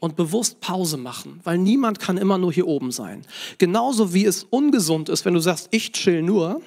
und 0.00 0.16
bewusst 0.16 0.60
Pause 0.60 0.96
machen, 0.96 1.40
weil 1.44 1.58
niemand 1.58 1.98
kann 2.00 2.18
immer 2.18 2.38
nur 2.38 2.52
hier 2.52 2.66
oben 2.66 2.92
sein. 2.92 3.22
Genauso 3.58 4.12
wie 4.12 4.24
es 4.24 4.44
ungesund 4.44 5.08
ist, 5.08 5.24
wenn 5.24 5.34
du 5.34 5.40
sagst, 5.40 5.68
ich 5.70 5.92
chill 5.92 6.22
nur, 6.22 6.60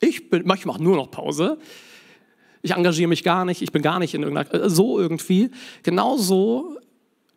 Ich, 0.00 0.32
ich 0.32 0.64
mache 0.64 0.82
nur 0.82 0.96
noch 0.96 1.10
Pause. 1.10 1.58
Ich 2.62 2.72
engagiere 2.72 3.08
mich 3.08 3.22
gar 3.22 3.44
nicht, 3.44 3.62
ich 3.62 3.72
bin 3.72 3.82
gar 3.82 3.98
nicht 3.98 4.14
in 4.14 4.22
irgendeiner, 4.22 4.64
äh, 4.64 4.70
so 4.70 4.98
irgendwie. 4.98 5.50
Genauso 5.82 6.76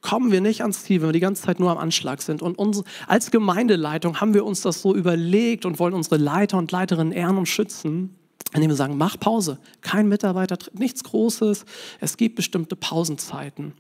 kommen 0.02 0.32
wir 0.32 0.42
nicht 0.42 0.62
ans 0.62 0.84
Ziel, 0.84 1.02
wenn 1.02 1.10
wir 1.10 1.14
die 1.14 1.20
ganze 1.20 1.44
Zeit 1.44 1.60
nur 1.60 1.72
am 1.72 1.78
Anschlag 1.78 2.22
sind. 2.22 2.42
Und 2.42 2.58
uns, 2.58 2.84
als 3.08 3.32
Gemeindeleitung 3.32 4.20
haben 4.20 4.34
wir 4.34 4.46
uns 4.46 4.62
das 4.62 4.82
so 4.82 4.94
überlegt 4.94 5.66
und 5.66 5.80
wollen 5.80 5.94
unsere 5.94 6.18
Leiter 6.18 6.58
und 6.58 6.72
Leiterinnen 6.72 7.14
ehren 7.14 7.38
und 7.38 7.48
schützen, 7.48 8.16
indem 8.54 8.70
wir 8.70 8.76
sagen, 8.76 8.98
mach 8.98 9.18
Pause. 9.20 9.60
Kein 9.82 10.08
Mitarbeiter, 10.10 10.58
nichts 10.74 11.04
Großes. 11.04 11.66
Es 12.02 12.18
gibt 12.18 12.36
bestimmte 12.36 12.76
Pausenzeiten. 12.76 13.74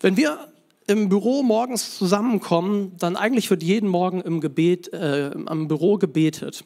Wenn 0.00 0.16
wir 0.16 0.48
im 0.86 1.08
Büro 1.08 1.42
morgens 1.42 1.96
zusammenkommen, 1.98 2.92
dann 2.98 3.16
eigentlich 3.16 3.50
wird 3.50 3.62
jeden 3.62 3.88
Morgen 3.88 4.20
im 4.20 4.40
Gebet, 4.40 4.92
äh, 4.92 5.32
am 5.46 5.68
Büro 5.68 5.96
gebetet 5.98 6.64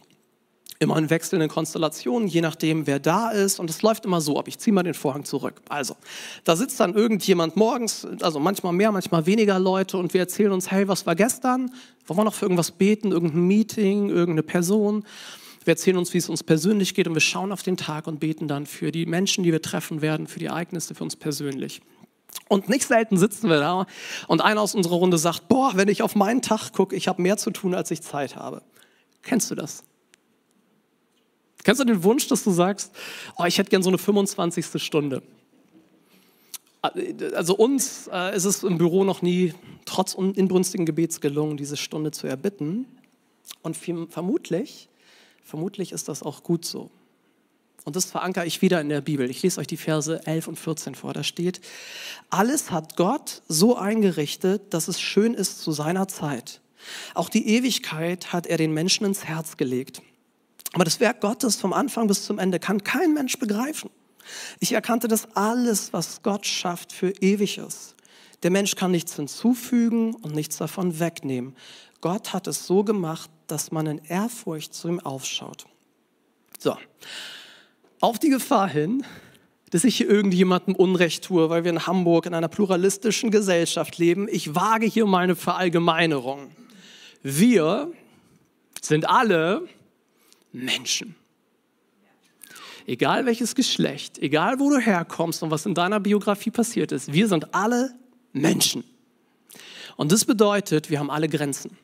immer 0.81 0.97
in 0.97 1.11
wechselnden 1.11 1.51
Konstellationen, 1.51 2.27
je 2.27 2.41
nachdem, 2.41 2.87
wer 2.87 2.99
da 2.99 3.31
ist. 3.31 3.61
Und 3.61 3.69
es 3.69 3.83
läuft 3.83 4.07
immer 4.07 4.23
so 4.23 4.39
ab. 4.39 4.49
Ich 4.49 4.59
ziehe 4.59 4.73
mal 4.73 4.83
den 4.83 4.95
Vorhang 4.95 5.25
zurück. 5.25 5.61
Also, 5.69 5.95
da 6.45 6.57
sitzt 6.57 6.81
dann 6.81 6.95
irgendjemand 6.95 7.55
morgens, 7.57 8.07
also 8.23 8.41
manchmal 8.41 8.73
mehr, 8.73 8.91
manchmal 8.91 9.27
weniger 9.27 9.59
Leute, 9.59 9.99
und 9.99 10.15
wir 10.15 10.23
erzählen 10.23 10.53
uns, 10.53 10.71
hey, 10.71 10.89
was 10.89 11.05
war 11.07 11.15
gestern? 11.15 11.71
Wollen 12.07 12.19
wir 12.19 12.25
noch 12.25 12.35
für 12.35 12.47
irgendwas 12.47 12.71
beten? 12.71 13.13
Irgendein 13.13 13.47
Meeting, 13.47 14.09
irgendeine 14.09 14.43
Person? 14.43 15.05
Wir 15.65 15.73
erzählen 15.73 15.99
uns, 15.99 16.15
wie 16.15 16.19
es 16.19 16.31
uns 16.31 16.43
persönlich 16.43 16.95
geht, 16.95 17.07
und 17.07 17.13
wir 17.13 17.21
schauen 17.21 17.53
auf 17.53 17.63
den 17.63 17.77
Tag 17.77 18.07
und 18.07 18.19
beten 18.19 18.49
dann 18.49 18.65
für 18.65 18.91
die 18.91 19.05
Menschen, 19.05 19.45
die 19.45 19.53
wir 19.53 19.61
treffen 19.61 20.01
werden, 20.01 20.27
für 20.27 20.39
die 20.39 20.47
Ereignisse, 20.47 20.95
für 20.95 21.05
uns 21.05 21.15
persönlich. 21.15 21.83
Und 22.49 22.69
nicht 22.69 22.87
selten 22.87 23.17
sitzen 23.17 23.49
wir 23.49 23.61
da 23.61 23.87
und 24.27 24.41
einer 24.41 24.61
aus 24.61 24.75
unserer 24.75 24.97
Runde 24.97 25.19
sagt, 25.19 25.49
boah, 25.49 25.73
wenn 25.77 25.89
ich 25.89 26.03
auf 26.03 26.17
meinen 26.17 26.43
Tag 26.43 26.73
gucke, 26.73 26.97
ich 26.97 27.07
habe 27.07 27.23
mehr 27.23 27.37
zu 27.37 27.51
tun, 27.51 27.75
als 27.75 27.91
ich 27.91 28.03
Zeit 28.03 28.37
habe. 28.37 28.63
Kennst 29.23 29.51
du 29.51 29.55
das? 29.55 29.85
Kennst 31.63 31.81
du 31.81 31.85
den 31.85 32.03
Wunsch, 32.03 32.27
dass 32.29 32.43
du 32.43 32.51
sagst, 32.51 32.93
oh, 33.37 33.45
ich 33.45 33.59
hätte 33.59 33.71
gern 33.71 33.83
so 33.83 33.91
eine 33.91 33.99
25. 33.99 34.83
Stunde? 34.83 35.23
Also 36.83 37.55
uns 37.55 38.09
äh, 38.13 38.35
ist 38.35 38.47
es 38.47 38.65
im 38.65 38.79
Büro 38.79 39.05
noch 39.05 39.21
nie 39.21 39.53
trotz 39.85 40.15
inbrünstigen 40.15 40.87
Gebets 40.87 41.21
gelungen, 41.21 41.57
diese 41.57 41.77
Stunde 41.77 42.11
zu 42.11 42.27
erbitten. 42.27 42.87
Und 43.63 43.77
vermutlich, 43.77 44.89
vermutlich 45.45 45.93
ist 45.93 46.09
das 46.09 46.23
auch 46.23 46.43
gut 46.43 46.65
so. 46.65 46.91
Und 47.85 47.97
das 47.97 48.05
verankere 48.07 48.47
ich 48.47 48.63
wieder 48.63 48.81
in 48.81 48.89
der 48.89 49.01
Bibel. 49.01 49.31
Ich 49.31 49.43
lese 49.43 49.61
euch 49.61 49.67
die 49.67 49.77
Verse 49.77 50.27
11 50.27 50.49
und 50.49 50.59
14 50.59 50.95
vor. 50.95 51.13
Da 51.13 51.25
steht, 51.25 51.61
alles 52.29 52.71
hat 52.71 52.97
Gott 52.97 53.43
so 53.49 53.77
eingerichtet, 53.77 54.75
dass 54.75 54.89
es 54.89 55.01
schön 55.01 55.35
ist 55.35 55.61
zu 55.61 55.73
seiner 55.73 56.09
Zeit. 56.09 56.61
Auch 57.15 57.29
die 57.29 57.49
Ewigkeit 57.49 58.33
hat 58.33 58.47
er 58.47 58.59
den 58.59 58.73
Menschen 58.73 59.07
ins 59.07 59.25
Herz 59.25 59.57
gelegt. 59.57 60.03
Aber 60.73 60.85
das 60.85 61.01
Werk 61.01 61.21
Gottes 61.21 61.57
vom 61.57 61.73
Anfang 61.73 62.07
bis 62.07 62.25
zum 62.25 62.39
Ende 62.39 62.59
kann 62.61 62.85
kein 62.85 63.13
Mensch 63.13 63.39
begreifen. 63.39 63.91
Ich 64.61 64.73
erkannte, 64.73 65.09
dass 65.09 65.35
alles, 65.35 65.93
was 65.93 66.23
Gott 66.23 66.47
schafft, 66.47 66.93
für 66.93 67.11
ewig 67.21 67.59
ist. 67.59 67.97
Der 68.43 68.51
Mensch 68.51 68.77
kann 68.77 68.91
nichts 68.91 69.17
hinzufügen 69.17 70.15
und 70.15 70.35
nichts 70.35 70.57
davon 70.57 70.99
wegnehmen. 70.99 71.57
Gott 72.01 72.33
hat 72.33 72.47
es 72.47 72.67
so 72.67 72.85
gemacht, 72.85 73.31
dass 73.47 73.73
man 73.73 73.87
in 73.87 73.99
Ehrfurcht 74.05 74.73
zu 74.73 74.89
ihm 74.89 75.01
aufschaut. 75.01 75.67
So, 76.59 76.77
auf 78.01 78.19
die 78.19 78.31
Gefahr 78.31 78.69
hin, 78.69 79.05
dass 79.71 79.85
ich 79.85 79.97
hier 79.97 80.09
irgendjemandem 80.09 80.75
Unrecht 80.75 81.25
tue, 81.25 81.49
weil 81.49 81.65
wir 81.65 81.71
in 81.71 81.87
Hamburg 81.87 82.27
in 82.27 82.35
einer 82.35 82.49
pluralistischen 82.49 83.31
Gesellschaft 83.31 83.99
leben. 83.99 84.27
Ich 84.31 84.55
wage 84.55 84.87
hier 84.87 85.07
mal 85.07 85.23
eine 85.23 85.37
Verallgemeinerung. 85.37 86.51
Wir 87.23 87.93
sind 88.81 89.09
alle 89.09 89.69
Menschen. 90.53 91.15
Egal 92.87 93.27
welches 93.27 93.55
Geschlecht, 93.55 94.19
egal 94.19 94.59
wo 94.59 94.71
du 94.71 94.79
herkommst 94.79 95.43
und 95.43 95.51
was 95.51 95.67
in 95.67 95.75
deiner 95.75 96.01
Biografie 96.01 96.51
passiert 96.51 96.91
ist, 96.91 97.13
wir 97.13 97.29
sind 97.29 97.55
alle 97.55 97.95
Menschen. 98.33 98.83
Und 99.97 100.11
das 100.11 100.25
bedeutet, 100.25 100.91
wir 100.91 100.99
haben 100.99 101.11
alle 101.11 101.29
Grenzen. 101.29 101.77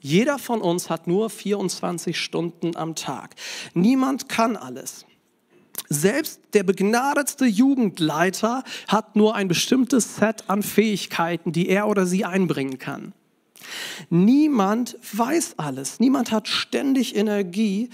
Jeder 0.00 0.38
von 0.38 0.60
uns 0.60 0.90
hat 0.90 1.08
nur 1.08 1.28
24 1.28 2.16
Stunden 2.16 2.76
am 2.76 2.94
Tag. 2.94 3.34
Niemand 3.74 4.28
kann 4.28 4.56
alles. 4.56 5.06
Selbst 5.88 6.40
der 6.52 6.64
begnadetste 6.64 7.46
Jugendleiter 7.46 8.64
hat 8.88 9.16
nur 9.16 9.34
ein 9.34 9.48
bestimmtes 9.48 10.16
Set 10.16 10.44
an 10.48 10.62
Fähigkeiten, 10.62 11.52
die 11.52 11.68
er 11.68 11.88
oder 11.88 12.06
sie 12.06 12.24
einbringen 12.24 12.78
kann. 12.78 13.12
Niemand 14.10 14.96
weiß 15.12 15.54
alles, 15.58 16.00
niemand 16.00 16.30
hat 16.30 16.48
ständig 16.48 17.16
Energie. 17.16 17.90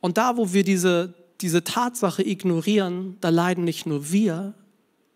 Und 0.00 0.18
da, 0.18 0.36
wo 0.36 0.52
wir 0.52 0.64
diese, 0.64 1.14
diese 1.40 1.64
Tatsache 1.64 2.26
ignorieren, 2.26 3.16
da 3.20 3.28
leiden 3.28 3.64
nicht 3.64 3.86
nur 3.86 4.10
wir, 4.10 4.54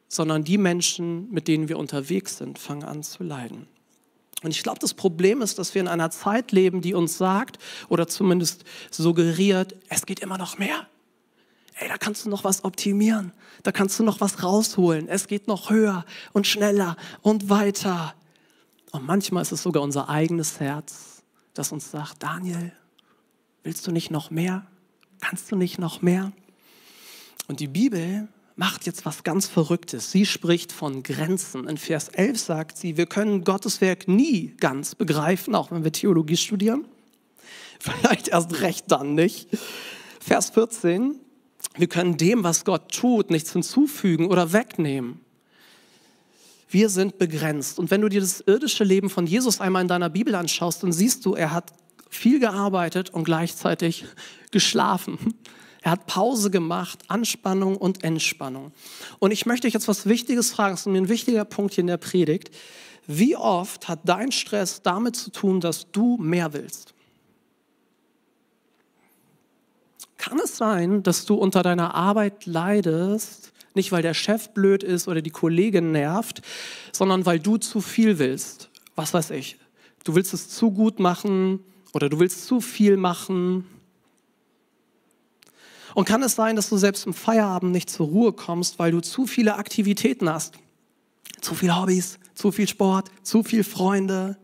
sondern 0.08 0.42
die 0.42 0.58
Menschen, 0.58 1.30
mit 1.30 1.46
denen 1.48 1.68
wir 1.68 1.78
unterwegs 1.78 2.38
sind, 2.38 2.58
fangen 2.58 2.82
an 2.82 3.02
zu 3.02 3.22
leiden. 3.22 3.68
Und 4.42 4.50
ich 4.50 4.62
glaube, 4.62 4.78
das 4.80 4.94
Problem 4.94 5.42
ist, 5.42 5.58
dass 5.58 5.74
wir 5.74 5.82
in 5.82 5.88
einer 5.88 6.10
Zeit 6.10 6.50
leben, 6.50 6.80
die 6.80 6.94
uns 6.94 7.18
sagt 7.18 7.58
oder 7.88 8.08
zumindest 8.08 8.64
suggeriert, 8.90 9.76
es 9.88 10.06
geht 10.06 10.20
immer 10.20 10.38
noch 10.38 10.58
mehr. 10.58 10.86
Ey, 11.80 11.88
da 11.88 11.96
kannst 11.96 12.26
du 12.26 12.28
noch 12.28 12.44
was 12.44 12.62
optimieren, 12.62 13.32
da 13.62 13.72
kannst 13.72 13.98
du 13.98 14.02
noch 14.02 14.20
was 14.20 14.42
rausholen. 14.42 15.08
Es 15.08 15.28
geht 15.28 15.48
noch 15.48 15.70
höher 15.70 16.04
und 16.34 16.46
schneller 16.46 16.94
und 17.22 17.48
weiter. 17.48 18.14
Und 18.90 19.06
manchmal 19.06 19.40
ist 19.42 19.52
es 19.52 19.62
sogar 19.62 19.82
unser 19.82 20.10
eigenes 20.10 20.60
Herz, 20.60 21.22
das 21.54 21.72
uns 21.72 21.90
sagt, 21.90 22.22
Daniel, 22.22 22.72
willst 23.62 23.86
du 23.86 23.92
nicht 23.92 24.10
noch 24.10 24.30
mehr? 24.30 24.66
Kannst 25.20 25.50
du 25.50 25.56
nicht 25.56 25.78
noch 25.78 26.02
mehr? 26.02 26.32
Und 27.48 27.60
die 27.60 27.68
Bibel 27.68 28.28
macht 28.56 28.84
jetzt 28.84 29.06
was 29.06 29.24
ganz 29.24 29.46
Verrücktes. 29.46 30.12
Sie 30.12 30.26
spricht 30.26 30.72
von 30.72 31.02
Grenzen. 31.02 31.66
In 31.66 31.78
Vers 31.78 32.10
11 32.10 32.38
sagt 32.38 32.76
sie, 32.76 32.98
wir 32.98 33.06
können 33.06 33.42
Gottes 33.42 33.80
Werk 33.80 34.06
nie 34.06 34.54
ganz 34.60 34.94
begreifen, 34.94 35.54
auch 35.54 35.70
wenn 35.70 35.82
wir 35.82 35.92
Theologie 35.92 36.36
studieren. 36.36 36.84
Vielleicht 37.78 38.28
erst 38.28 38.60
recht 38.60 38.84
dann 38.88 39.14
nicht. 39.14 39.48
Vers 40.20 40.50
14, 40.50 41.18
wir 41.76 41.88
können 41.88 42.16
dem, 42.16 42.44
was 42.44 42.64
Gott 42.64 42.92
tut, 42.92 43.30
nichts 43.30 43.52
hinzufügen 43.52 44.26
oder 44.26 44.52
wegnehmen. 44.52 45.20
Wir 46.68 46.88
sind 46.88 47.18
begrenzt. 47.18 47.78
Und 47.78 47.90
wenn 47.90 48.00
du 48.00 48.08
dir 48.08 48.20
das 48.20 48.40
irdische 48.40 48.84
Leben 48.84 49.10
von 49.10 49.26
Jesus 49.26 49.60
einmal 49.60 49.82
in 49.82 49.88
deiner 49.88 50.08
Bibel 50.08 50.34
anschaust, 50.34 50.82
dann 50.82 50.92
siehst 50.92 51.26
du, 51.26 51.34
er 51.34 51.52
hat 51.52 51.72
viel 52.08 52.38
gearbeitet 52.38 53.10
und 53.10 53.24
gleichzeitig 53.24 54.04
geschlafen. 54.50 55.34
Er 55.82 55.92
hat 55.92 56.06
Pause 56.06 56.50
gemacht, 56.50 57.00
Anspannung 57.08 57.76
und 57.76 58.04
Entspannung. 58.04 58.72
Und 59.18 59.30
ich 59.30 59.46
möchte 59.46 59.66
euch 59.66 59.74
jetzt 59.74 59.88
was 59.88 60.06
Wichtiges 60.06 60.52
fragen, 60.52 60.74
das 60.74 60.80
ist 60.80 60.86
mir 60.86 60.98
ein 60.98 61.08
wichtiger 61.08 61.44
Punkt 61.44 61.74
hier 61.74 61.82
in 61.82 61.88
der 61.88 61.96
Predigt. 61.96 62.50
Wie 63.06 63.36
oft 63.36 63.88
hat 63.88 64.00
dein 64.04 64.30
Stress 64.30 64.82
damit 64.82 65.16
zu 65.16 65.30
tun, 65.30 65.60
dass 65.60 65.90
du 65.90 66.18
mehr 66.18 66.52
willst? 66.52 66.94
Kann 70.20 70.38
es 70.38 70.58
sein, 70.58 71.02
dass 71.02 71.24
du 71.24 71.34
unter 71.34 71.62
deiner 71.62 71.94
Arbeit 71.94 72.44
leidest, 72.44 73.52
nicht, 73.72 73.90
weil 73.90 74.02
der 74.02 74.12
Chef 74.12 74.50
blöd 74.50 74.82
ist 74.82 75.08
oder 75.08 75.22
die 75.22 75.30
Kollegin 75.30 75.92
nervt, 75.92 76.42
sondern 76.92 77.24
weil 77.24 77.40
du 77.40 77.56
zu 77.56 77.80
viel 77.80 78.18
willst. 78.18 78.68
Was 78.96 79.14
weiß 79.14 79.30
ich. 79.30 79.56
Du 80.04 80.14
willst 80.14 80.34
es 80.34 80.50
zu 80.50 80.72
gut 80.72 81.00
machen 81.00 81.60
oder 81.94 82.10
du 82.10 82.20
willst 82.20 82.44
zu 82.44 82.60
viel 82.60 82.98
machen. 82.98 83.64
Und 85.94 86.04
kann 86.04 86.22
es 86.22 86.34
sein, 86.34 86.54
dass 86.54 86.68
du 86.68 86.76
selbst 86.76 87.06
im 87.06 87.14
Feierabend 87.14 87.72
nicht 87.72 87.88
zur 87.88 88.08
Ruhe 88.08 88.34
kommst, 88.34 88.78
weil 88.78 88.92
du 88.92 89.00
zu 89.00 89.26
viele 89.26 89.54
Aktivitäten 89.54 90.28
hast? 90.28 90.52
Zu 91.40 91.54
viele 91.54 91.80
Hobbys, 91.80 92.18
zu 92.34 92.52
viel 92.52 92.68
Sport, 92.68 93.10
zu 93.22 93.42
viele 93.42 93.64
Freunde. 93.64 94.36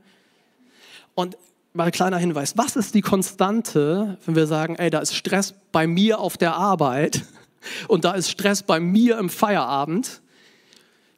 Und 1.14 1.37
mal 1.76 1.85
ein 1.85 1.92
kleiner 1.92 2.18
Hinweis, 2.18 2.56
was 2.56 2.76
ist 2.76 2.95
die 2.95 3.02
Konstante, 3.02 4.18
wenn 4.25 4.35
wir 4.35 4.47
sagen, 4.47 4.76
ey, 4.76 4.90
da 4.90 4.99
ist 5.00 5.14
Stress 5.14 5.54
bei 5.73 5.87
mir 5.87 6.18
auf 6.18 6.37
der 6.37 6.54
Arbeit? 6.54 7.25
und 7.88 8.04
da 8.04 8.12
ist 8.12 8.30
Stress 8.30 8.62
bei 8.62 8.80
mir 8.80 9.18
im 9.18 9.28
Feierabend. 9.28 10.23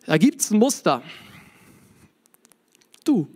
Da 0.07 0.19
gibt 0.19 0.41
es 0.41 0.51
ein 0.51 0.59
Muster. 0.59 1.03
Du. 3.05 3.29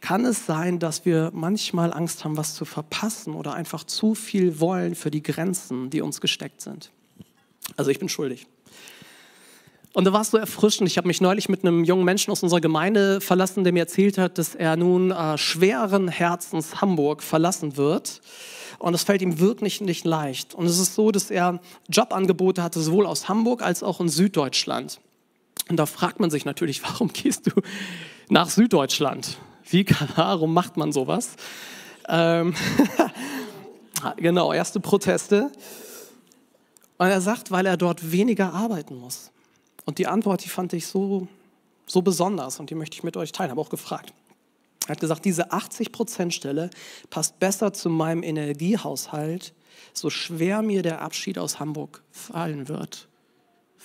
Kann 0.00 0.24
es 0.24 0.46
sein, 0.46 0.78
dass 0.78 1.04
wir 1.04 1.30
manchmal 1.34 1.92
Angst 1.92 2.24
haben, 2.24 2.38
was 2.38 2.54
zu 2.54 2.64
verpassen 2.64 3.34
oder 3.34 3.52
einfach 3.52 3.84
zu 3.84 4.14
viel 4.14 4.58
wollen 4.58 4.94
für 4.94 5.10
die 5.10 5.22
Grenzen, 5.22 5.90
die 5.90 6.00
uns 6.00 6.22
gesteckt 6.22 6.62
sind? 6.62 6.90
Also 7.76 7.90
ich 7.90 7.98
bin 7.98 8.08
schuldig. 8.08 8.46
Und 9.92 10.04
da 10.04 10.12
war 10.12 10.20
es 10.20 10.30
so 10.30 10.36
erfrischend. 10.36 10.88
Ich 10.88 10.96
habe 10.96 11.08
mich 11.08 11.20
neulich 11.20 11.48
mit 11.48 11.64
einem 11.64 11.84
jungen 11.84 12.04
Menschen 12.04 12.30
aus 12.30 12.42
unserer 12.42 12.60
Gemeinde 12.60 13.20
verlassen, 13.20 13.64
der 13.64 13.72
mir 13.72 13.80
erzählt 13.80 14.18
hat, 14.18 14.38
dass 14.38 14.54
er 14.54 14.76
nun 14.76 15.10
äh, 15.10 15.36
schweren 15.36 16.08
Herzens 16.08 16.80
Hamburg 16.80 17.22
verlassen 17.22 17.76
wird 17.76 18.20
und 18.78 18.94
es 18.94 19.02
fällt 19.02 19.20
ihm 19.20 19.40
wirklich 19.40 19.80
nicht 19.80 20.04
leicht. 20.04 20.54
Und 20.54 20.66
es 20.66 20.78
ist 20.78 20.94
so, 20.94 21.10
dass 21.10 21.30
er 21.30 21.60
Jobangebote 21.88 22.62
hatte, 22.62 22.80
sowohl 22.80 23.06
aus 23.06 23.28
Hamburg 23.28 23.62
als 23.62 23.82
auch 23.82 24.00
in 24.00 24.08
Süddeutschland. 24.08 25.00
Und 25.68 25.76
da 25.76 25.86
fragt 25.86 26.20
man 26.20 26.30
sich 26.30 26.44
natürlich, 26.44 26.82
warum 26.84 27.12
gehst 27.12 27.48
du 27.48 27.60
nach 28.28 28.48
Süddeutschland? 28.48 29.38
Wie, 29.68 29.84
warum 30.16 30.54
macht 30.54 30.76
man 30.76 30.92
sowas? 30.92 31.36
Ähm 32.08 32.54
Genau, 34.16 34.50
erste 34.50 34.80
Proteste. 34.80 35.50
Und 36.96 37.06
er 37.08 37.20
sagt, 37.20 37.50
weil 37.50 37.66
er 37.66 37.76
dort 37.76 38.12
weniger 38.12 38.54
arbeiten 38.54 38.96
muss. 38.96 39.30
Und 39.84 39.98
die 39.98 40.06
Antwort, 40.06 40.44
die 40.44 40.48
fand 40.48 40.72
ich 40.72 40.86
so, 40.86 41.28
so 41.86 42.02
besonders 42.02 42.60
und 42.60 42.70
die 42.70 42.74
möchte 42.74 42.96
ich 42.96 43.02
mit 43.02 43.16
euch 43.16 43.32
teilen. 43.32 43.50
Habe 43.50 43.60
auch 43.60 43.70
gefragt. 43.70 44.12
Er 44.86 44.90
hat 44.90 45.00
gesagt, 45.00 45.24
diese 45.24 45.52
80-Prozent-Stelle 45.52 46.70
passt 47.10 47.38
besser 47.38 47.72
zu 47.72 47.90
meinem 47.90 48.22
Energiehaushalt, 48.22 49.54
so 49.92 50.10
schwer 50.10 50.62
mir 50.62 50.82
der 50.82 51.02
Abschied 51.02 51.38
aus 51.38 51.60
Hamburg 51.60 52.02
fallen 52.10 52.68
wird. 52.68 53.08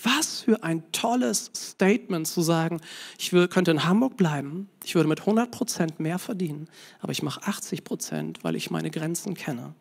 Was 0.04 0.42
für 0.42 0.64
ein 0.64 0.84
tolles 0.92 1.52
Statement 1.56 2.28
zu 2.28 2.42
sagen, 2.42 2.82
ich 3.18 3.30
könnte 3.30 3.72
in 3.72 3.86
Hamburg 3.86 4.18
bleiben, 4.18 4.70
ich 4.84 4.96
würde 4.96 5.08
mit 5.08 5.22
100 5.22 5.52
Prozent 5.52 6.00
mehr 6.00 6.20
verdienen, 6.20 6.68
aber 7.00 7.12
ich 7.12 7.24
mache 7.24 7.42
80 7.44 7.84
Prozent, 7.84 8.44
weil 8.44 8.56
ich 8.56 8.70
meine 8.72 8.92
Grenzen 8.92 9.36
kenne. 9.36 9.74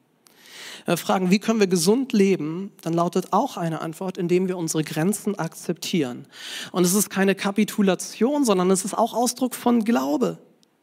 Wir 0.84 0.96
fragen, 0.96 1.30
wie 1.30 1.38
können 1.38 1.60
wir 1.60 1.66
gesund 1.66 2.12
leben, 2.12 2.72
dann 2.82 2.94
lautet 2.94 3.32
auch 3.32 3.56
eine 3.56 3.80
Antwort, 3.80 4.18
indem 4.18 4.48
wir 4.48 4.56
unsere 4.56 4.84
Grenzen 4.84 5.38
akzeptieren. 5.38 6.26
Und 6.72 6.84
es 6.84 6.94
ist 6.94 7.10
keine 7.10 7.34
Kapitulation, 7.34 8.44
sondern 8.44 8.70
es 8.70 8.84
ist 8.84 8.94
auch 8.94 9.14
Ausdruck 9.14 9.54
von 9.54 9.84
Glaube. 9.84 10.38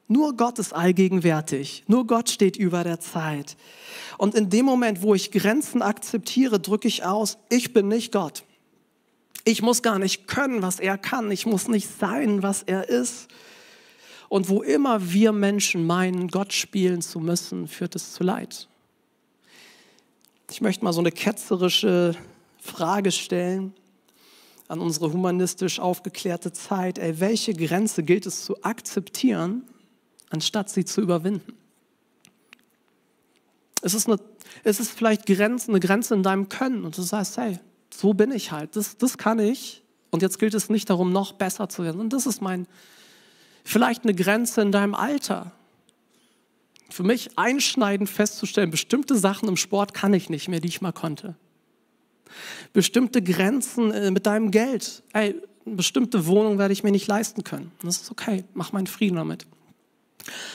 Nur 0.07 0.36
Gott 0.36 0.60
ist 0.60 0.74
allgegenwärtig. 0.74 1.86
Nur 1.88 2.05
Gott 2.05 2.29
steht 2.29 2.57
über 2.57 2.83
der 2.83 3.00
Zeit. 3.00 3.55
Und 4.17 4.36
in 4.36 4.50
dem 4.50 4.65
Moment, 4.65 5.01
wo 5.01 5.15
ich 5.15 5.31
Grenzen 5.31 5.81
akzeptiere, 5.81 6.60
drücke 6.60 6.89
ich 6.89 7.05
aus, 7.05 7.38
ich 7.50 7.71
bin 7.71 7.88
nicht 7.88 8.12
Gott. 8.12 8.43
Ich 9.45 9.62
muss 9.62 9.81
gar 9.81 10.00
nicht 10.00 10.27
können, 10.27 10.62
was 10.62 10.79
er 10.79 10.98
kann. 10.98 11.31
Ich 11.31 11.45
muss 11.45 11.69
nicht 11.69 11.88
sein, 11.98 12.43
was 12.43 12.63
er 12.63 12.89
ist. 12.89 13.29
Und 14.27 14.50
wo 14.50 14.62
immer 14.62 15.12
wir 15.12 15.31
Menschen 15.31 15.86
meinen, 15.86 16.27
Gott 16.27 16.53
spielen 16.53 17.01
zu 17.01 17.19
müssen, 17.19 17.67
führt 17.67 17.95
es 17.95 18.13
zu 18.13 18.24
Leid. 18.24 18.67
Ich 20.62 20.63
möchte 20.63 20.86
mal 20.86 20.94
so 20.94 21.00
eine 21.00 21.12
ketzerische 21.12 22.15
Frage 22.60 23.12
stellen 23.12 23.74
an 24.68 24.80
unsere 24.80 25.12
humanistisch 25.12 25.80
aufgeklärte 25.80 26.53
Zeit. 26.53 27.00
Ey, 27.00 27.20
welche 27.20 27.56
Grenze 27.56 28.03
gilt 28.03 28.27
es 28.27 28.46
zu 28.46 28.63
akzeptieren, 28.63 29.63
anstatt 30.30 30.70
sie 30.70 30.86
zu 30.86 31.01
überwinden? 31.01 31.58
Es 33.82 33.96
ist, 33.96 34.08
eine, 34.08 34.20
es 34.63 34.80
ist 34.80 34.91
vielleicht 34.91 35.25
Grenze, 35.25 35.70
eine 35.70 35.80
Grenze 35.80 36.13
in 36.13 36.22
deinem 36.22 36.48
Können 36.48 36.86
und 36.86 36.96
du 36.96 37.01
sagst, 37.01 37.38
hey, 37.38 37.58
so 37.91 38.13
bin 38.13 38.32
ich 38.32 38.51
halt, 38.51 38.75
das, 38.75 38.98
das 38.98 39.18
kann 39.18 39.39
ich. 39.39 39.82
Und 40.12 40.22
jetzt 40.22 40.38
gilt 40.38 40.53
es 40.53 40.70
nicht 40.70 40.91
darum, 40.91 41.12
noch 41.12 41.32
besser 41.32 41.70
zu 41.70 41.84
werden. 41.84 42.00
Und 42.00 42.13
das 42.13 42.27
ist 42.27 42.39
mein, 42.39 42.68
vielleicht 43.63 44.03
eine 44.03 44.13
Grenze 44.13 44.62
in 44.62 44.72
deinem 44.72 44.94
Alter. 44.94 45.53
Für 46.91 47.03
mich 47.03 47.38
einschneidend 47.38 48.10
festzustellen, 48.10 48.69
bestimmte 48.69 49.17
Sachen 49.17 49.48
im 49.48 49.57
Sport 49.57 49.93
kann 49.93 50.13
ich 50.13 50.29
nicht 50.29 50.48
mehr, 50.48 50.60
die 50.60 50.67
ich 50.67 50.81
mal 50.81 50.91
konnte. 50.91 51.36
Bestimmte 52.74 53.21
Grenzen 53.21 53.91
äh, 53.91 54.12
mit 54.12 54.25
deinem 54.25 54.51
Geld. 54.51 55.03
Ey, 55.13 55.36
eine 55.65 55.75
bestimmte 55.75 56.25
Wohnung 56.25 56.57
werde 56.57 56.74
ich 56.74 56.83
mir 56.83 56.91
nicht 56.91 57.07
leisten 57.07 57.43
können. 57.43 57.71
Das 57.81 58.01
ist 58.01 58.12
okay, 58.12 58.43
mach 58.53 58.71
meinen 58.71 58.88
Frieden 58.88 59.15
damit 59.15 59.45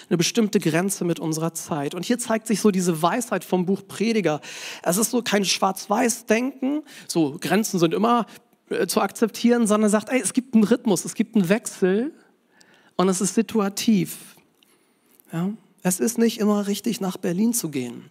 eine 0.09 0.17
bestimmte 0.17 0.61
Grenze 0.61 1.05
mit 1.05 1.19
unserer 1.19 1.55
Zeit. 1.55 1.95
Und 1.95 2.05
hier 2.05 2.19
zeigt 2.19 2.47
sich 2.47 2.61
so 2.61 2.71
diese 2.71 3.03
Weisheit 3.03 3.45
vom 3.45 3.67
Buch 3.67 3.83
Prediger. 3.87 4.41
Es 4.83 4.97
ist 4.97 5.11
so 5.11 5.23
kein 5.23 5.45
Schwarz-Weiß-Denken, 5.45 6.83
so 7.09 7.37
Grenzen 7.41 7.79
sind 7.79 7.95
immer 7.95 8.27
äh, 8.71 8.87
zu 8.87 9.01
akzeptieren, 9.01 9.67
sondern 9.67 9.91
sagt, 9.91 10.09
ey, 10.11 10.21
es 10.21 10.33
gibt 10.33 10.55
einen 10.55 10.65
Rhythmus, 10.65 11.05
es 11.05 11.15
gibt 11.15 11.35
einen 11.35 11.49
Wechsel 11.49 12.13
und 12.97 13.09
es 13.09 13.21
ist 13.21 13.35
situativ. 13.35 14.37
Ja? 15.33 15.51
Es 15.89 16.01
ist 16.01 16.19
nicht 16.19 16.41
immer 16.41 16.67
richtig, 16.67 17.01
nach 17.01 17.17
Berlin 17.17 17.53
zu 17.53 17.69
gehen, 17.69 18.11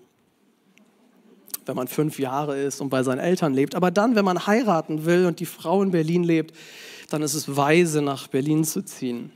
wenn 1.65 1.75
man 1.75 1.89
fünf 1.89 2.20
Jahre 2.20 2.58
ist 2.58 2.79
und 2.79 2.88
bei 2.88 3.03
seinen 3.03 3.20
Eltern 3.20 3.53
lebt. 3.53 3.75
Aber 3.75 3.91
dann, 3.91 4.15
wenn 4.15 4.24
man 4.24 4.48
heiraten 4.48 5.03
will 5.03 5.25
und 5.25 5.41
die 5.41 5.46
Frau 5.46 5.84
in 5.84 5.91
Berlin 5.91 6.24
lebt, 6.24 6.55
dann 7.09 7.22
ist 7.22 7.33
es 7.33 7.57
weise, 7.57 8.01
nach 8.01 8.29
Berlin 8.29 8.64
zu 8.64 8.81
ziehen. 8.85 9.33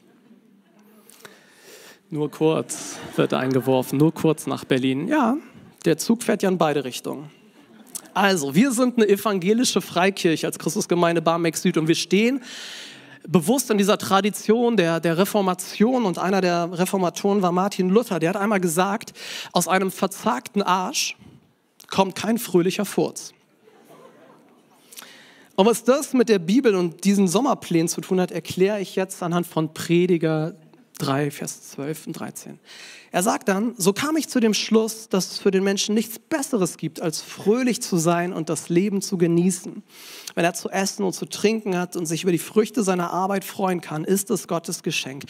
Nur 2.10 2.32
kurz 2.32 2.96
wird 3.18 3.34
eingeworfen, 3.34 4.00
nur 4.00 4.14
kurz 4.14 4.48
nach 4.48 4.64
Berlin. 4.64 5.10
Ja, 5.10 5.36
der 5.84 5.98
Zug 5.98 6.24
fährt 6.24 6.42
ja 6.42 6.48
in 6.48 6.58
beide 6.58 6.86
Richtungen. 6.86 7.30
Also, 8.14 8.56
wir 8.56 8.72
sind 8.72 8.96
eine 8.96 9.10
evangelische 9.10 9.82
Freikirche 9.82 10.48
als 10.48 10.58
Christusgemeinde 10.58 11.22
Barmbek 11.22 11.58
Süd 11.58 11.78
und 11.78 11.90
wir 11.90 11.96
stehen 11.96 12.42
bewusst 13.28 13.70
in 13.70 13.78
dieser 13.78 13.98
Tradition 13.98 14.78
der, 14.78 15.00
der 15.00 15.18
Reformation 15.18 16.06
und 16.06 16.18
einer 16.18 16.42
der 16.42 16.70
Reformatoren 16.72 17.42
war 17.42 17.52
Martin 17.52 17.90
Luther. 17.90 18.20
Der 18.20 18.30
hat 18.30 18.38
einmal 18.38 18.60
gesagt, 18.60 19.14
aus 19.52 19.68
einem 19.68 19.92
verzagten 19.92 20.62
Arsch 20.62 21.16
kommt 21.90 22.16
kein 22.16 22.38
fröhlicher 22.38 22.86
Furz. 22.86 23.34
Und 25.56 25.66
was 25.66 25.84
das 25.84 26.14
mit 26.14 26.30
der 26.30 26.40
Bibel 26.40 26.74
und 26.76 27.04
diesen 27.04 27.28
Sommerplänen 27.28 27.90
zu 27.90 28.00
tun 28.00 28.22
hat, 28.22 28.32
erkläre 28.32 28.80
ich 28.80 28.96
jetzt 28.96 29.22
anhand 29.22 29.46
von 29.46 29.74
Prediger 29.74 30.56
3, 31.00 31.32
Vers 31.32 31.70
12 31.72 32.08
und 32.08 32.14
13. 32.14 32.60
Er 33.12 33.24
sagt 33.24 33.48
dann, 33.48 33.74
so 33.78 33.92
kam 33.94 34.16
ich 34.18 34.30
zu 34.30 34.40
dem 34.40 34.54
Schluss, 34.54 35.10
dass 35.10 35.32
es 35.32 35.40
für 35.40 35.50
den 35.50 35.64
Menschen 35.64 35.96
nichts 35.96 36.20
Besseres 36.20 36.78
gibt, 36.78 37.02
als 37.02 37.22
fröhlich 37.22 37.82
zu 37.82 37.98
sein 37.98 38.32
und 38.32 38.50
das 38.50 38.70
Leben 38.70 39.02
zu 39.02 39.18
genießen. 39.18 39.82
Wenn 40.36 40.46
er 40.46 40.54
zu 40.54 40.70
essen 40.70 41.04
und 41.04 41.14
zu 41.14 41.26
trinken 41.26 41.78
hat 41.78 41.96
und 41.96 42.06
sich 42.06 42.24
über 42.24 42.32
die 42.32 42.38
Früchte 42.38 42.84
seiner 42.84 43.12
Arbeit 43.12 43.44
freuen 43.44 43.82
kann, 43.82 44.04
ist 44.04 44.30
es 44.30 44.48
Gottes 44.48 44.84
Geschenk. 44.84 45.24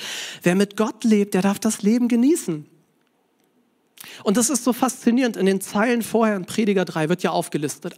Wer 0.43 0.55
mit 0.55 0.75
Gott 0.75 1.03
lebt, 1.03 1.33
der 1.33 1.41
darf 1.41 1.59
das 1.59 1.81
Leben 1.81 2.07
genießen. 2.07 2.65
Und 4.23 4.37
das 4.37 4.49
ist 4.49 4.63
so 4.63 4.73
faszinierend. 4.73 5.37
In 5.37 5.45
den 5.45 5.61
Zeilen 5.61 6.01
vorher 6.01 6.35
in 6.35 6.45
Prediger 6.45 6.85
3 6.85 7.09
wird 7.09 7.23
ja 7.23 7.31
aufgelistet, 7.31 7.95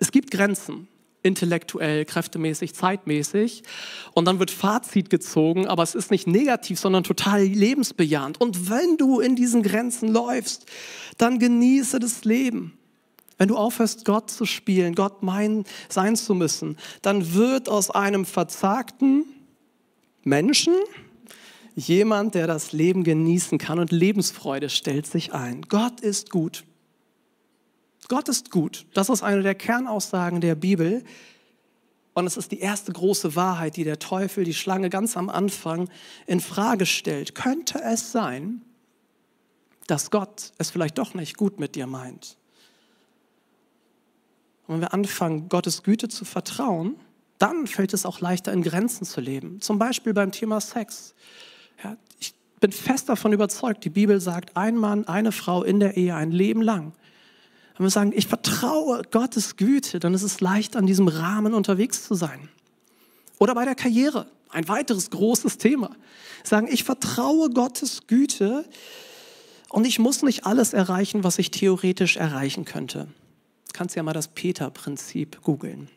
es 0.00 0.12
gibt 0.12 0.30
Grenzen 0.30 0.88
intellektuell, 1.22 2.04
kräftemäßig, 2.04 2.74
zeitmäßig. 2.74 3.62
Und 4.12 4.24
dann 4.24 4.38
wird 4.38 4.50
Fazit 4.50 5.10
gezogen, 5.10 5.66
aber 5.66 5.82
es 5.82 5.94
ist 5.94 6.10
nicht 6.10 6.26
negativ, 6.26 6.78
sondern 6.78 7.04
total 7.04 7.42
lebensbejahend. 7.42 8.40
Und 8.40 8.70
wenn 8.70 8.96
du 8.96 9.20
in 9.20 9.36
diesen 9.36 9.62
Grenzen 9.62 10.08
läufst, 10.08 10.66
dann 11.18 11.38
genieße 11.38 11.98
das 11.98 12.24
Leben. 12.24 12.78
Wenn 13.38 13.48
du 13.48 13.56
aufhörst, 13.56 14.04
Gott 14.04 14.30
zu 14.30 14.44
spielen, 14.44 14.94
Gott 14.94 15.22
meinen 15.22 15.64
sein 15.88 16.16
zu 16.16 16.34
müssen, 16.34 16.76
dann 17.02 17.34
wird 17.34 17.68
aus 17.68 17.90
einem 17.90 18.26
verzagten 18.26 19.24
Menschen 20.22 20.74
jemand, 21.74 22.34
der 22.34 22.46
das 22.46 22.72
Leben 22.72 23.04
genießen 23.04 23.56
kann 23.58 23.78
und 23.78 23.92
Lebensfreude 23.92 24.68
stellt 24.68 25.06
sich 25.06 25.32
ein. 25.32 25.62
Gott 25.62 26.00
ist 26.00 26.30
gut. 26.30 26.64
Gott 28.10 28.28
ist 28.28 28.50
gut. 28.50 28.86
Das 28.92 29.08
ist 29.08 29.22
eine 29.22 29.42
der 29.42 29.54
Kernaussagen 29.54 30.40
der 30.40 30.56
Bibel. 30.56 31.04
Und 32.12 32.26
es 32.26 32.36
ist 32.36 32.50
die 32.50 32.58
erste 32.58 32.92
große 32.92 33.36
Wahrheit, 33.36 33.76
die 33.76 33.84
der 33.84 34.00
Teufel, 34.00 34.42
die 34.42 34.52
Schlange 34.52 34.90
ganz 34.90 35.16
am 35.16 35.28
Anfang 35.28 35.88
in 36.26 36.40
Frage 36.40 36.86
stellt. 36.86 37.36
Könnte 37.36 37.80
es 37.80 38.10
sein, 38.10 38.62
dass 39.86 40.10
Gott 40.10 40.52
es 40.58 40.70
vielleicht 40.70 40.98
doch 40.98 41.14
nicht 41.14 41.36
gut 41.36 41.60
mit 41.60 41.76
dir 41.76 41.86
meint? 41.86 42.36
Und 44.66 44.74
wenn 44.74 44.80
wir 44.80 44.92
anfangen, 44.92 45.48
Gottes 45.48 45.84
Güte 45.84 46.08
zu 46.08 46.24
vertrauen, 46.24 46.96
dann 47.38 47.68
fällt 47.68 47.94
es 47.94 48.04
auch 48.04 48.20
leichter, 48.20 48.52
in 48.52 48.62
Grenzen 48.62 49.04
zu 49.04 49.20
leben. 49.20 49.60
Zum 49.60 49.78
Beispiel 49.78 50.14
beim 50.14 50.32
Thema 50.32 50.60
Sex. 50.60 51.14
Ja, 51.84 51.96
ich 52.18 52.34
bin 52.58 52.72
fest 52.72 53.08
davon 53.08 53.32
überzeugt, 53.32 53.84
die 53.84 53.90
Bibel 53.90 54.20
sagt, 54.20 54.56
ein 54.56 54.76
Mann, 54.76 55.06
eine 55.06 55.30
Frau 55.30 55.62
in 55.62 55.78
der 55.78 55.96
Ehe 55.96 56.16
ein 56.16 56.32
Leben 56.32 56.60
lang. 56.60 56.92
Wenn 57.80 57.86
wir 57.86 57.90
sagen, 57.90 58.12
ich 58.14 58.26
vertraue 58.26 59.00
Gottes 59.10 59.56
Güte, 59.56 60.00
dann 60.00 60.12
ist 60.12 60.22
es 60.22 60.42
leicht, 60.42 60.76
an 60.76 60.84
diesem 60.84 61.08
Rahmen 61.08 61.54
unterwegs 61.54 62.04
zu 62.04 62.14
sein. 62.14 62.50
Oder 63.38 63.54
bei 63.54 63.64
der 63.64 63.74
Karriere, 63.74 64.26
ein 64.50 64.68
weiteres 64.68 65.08
großes 65.08 65.56
Thema. 65.56 65.96
Sagen, 66.44 66.68
ich 66.70 66.84
vertraue 66.84 67.48
Gottes 67.48 68.02
Güte 68.06 68.66
und 69.70 69.86
ich 69.86 69.98
muss 69.98 70.22
nicht 70.22 70.44
alles 70.44 70.74
erreichen, 70.74 71.24
was 71.24 71.38
ich 71.38 71.52
theoretisch 71.52 72.18
erreichen 72.18 72.66
könnte. 72.66 73.08
Du 73.68 73.72
kannst 73.72 73.96
ja 73.96 74.02
mal 74.02 74.12
das 74.12 74.28
Peter-Prinzip 74.28 75.40
googeln. 75.42 75.88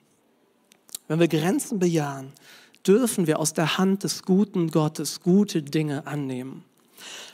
Wenn 1.09 1.19
wir 1.19 1.27
Grenzen 1.27 1.79
bejahen, 1.79 2.31
dürfen 2.87 3.27
wir 3.27 3.39
aus 3.39 3.51
der 3.51 3.77
Hand 3.77 4.05
des 4.05 4.23
guten 4.23 4.71
Gottes 4.71 5.19
gute 5.19 5.61
Dinge 5.61 6.07
annehmen. 6.07 6.63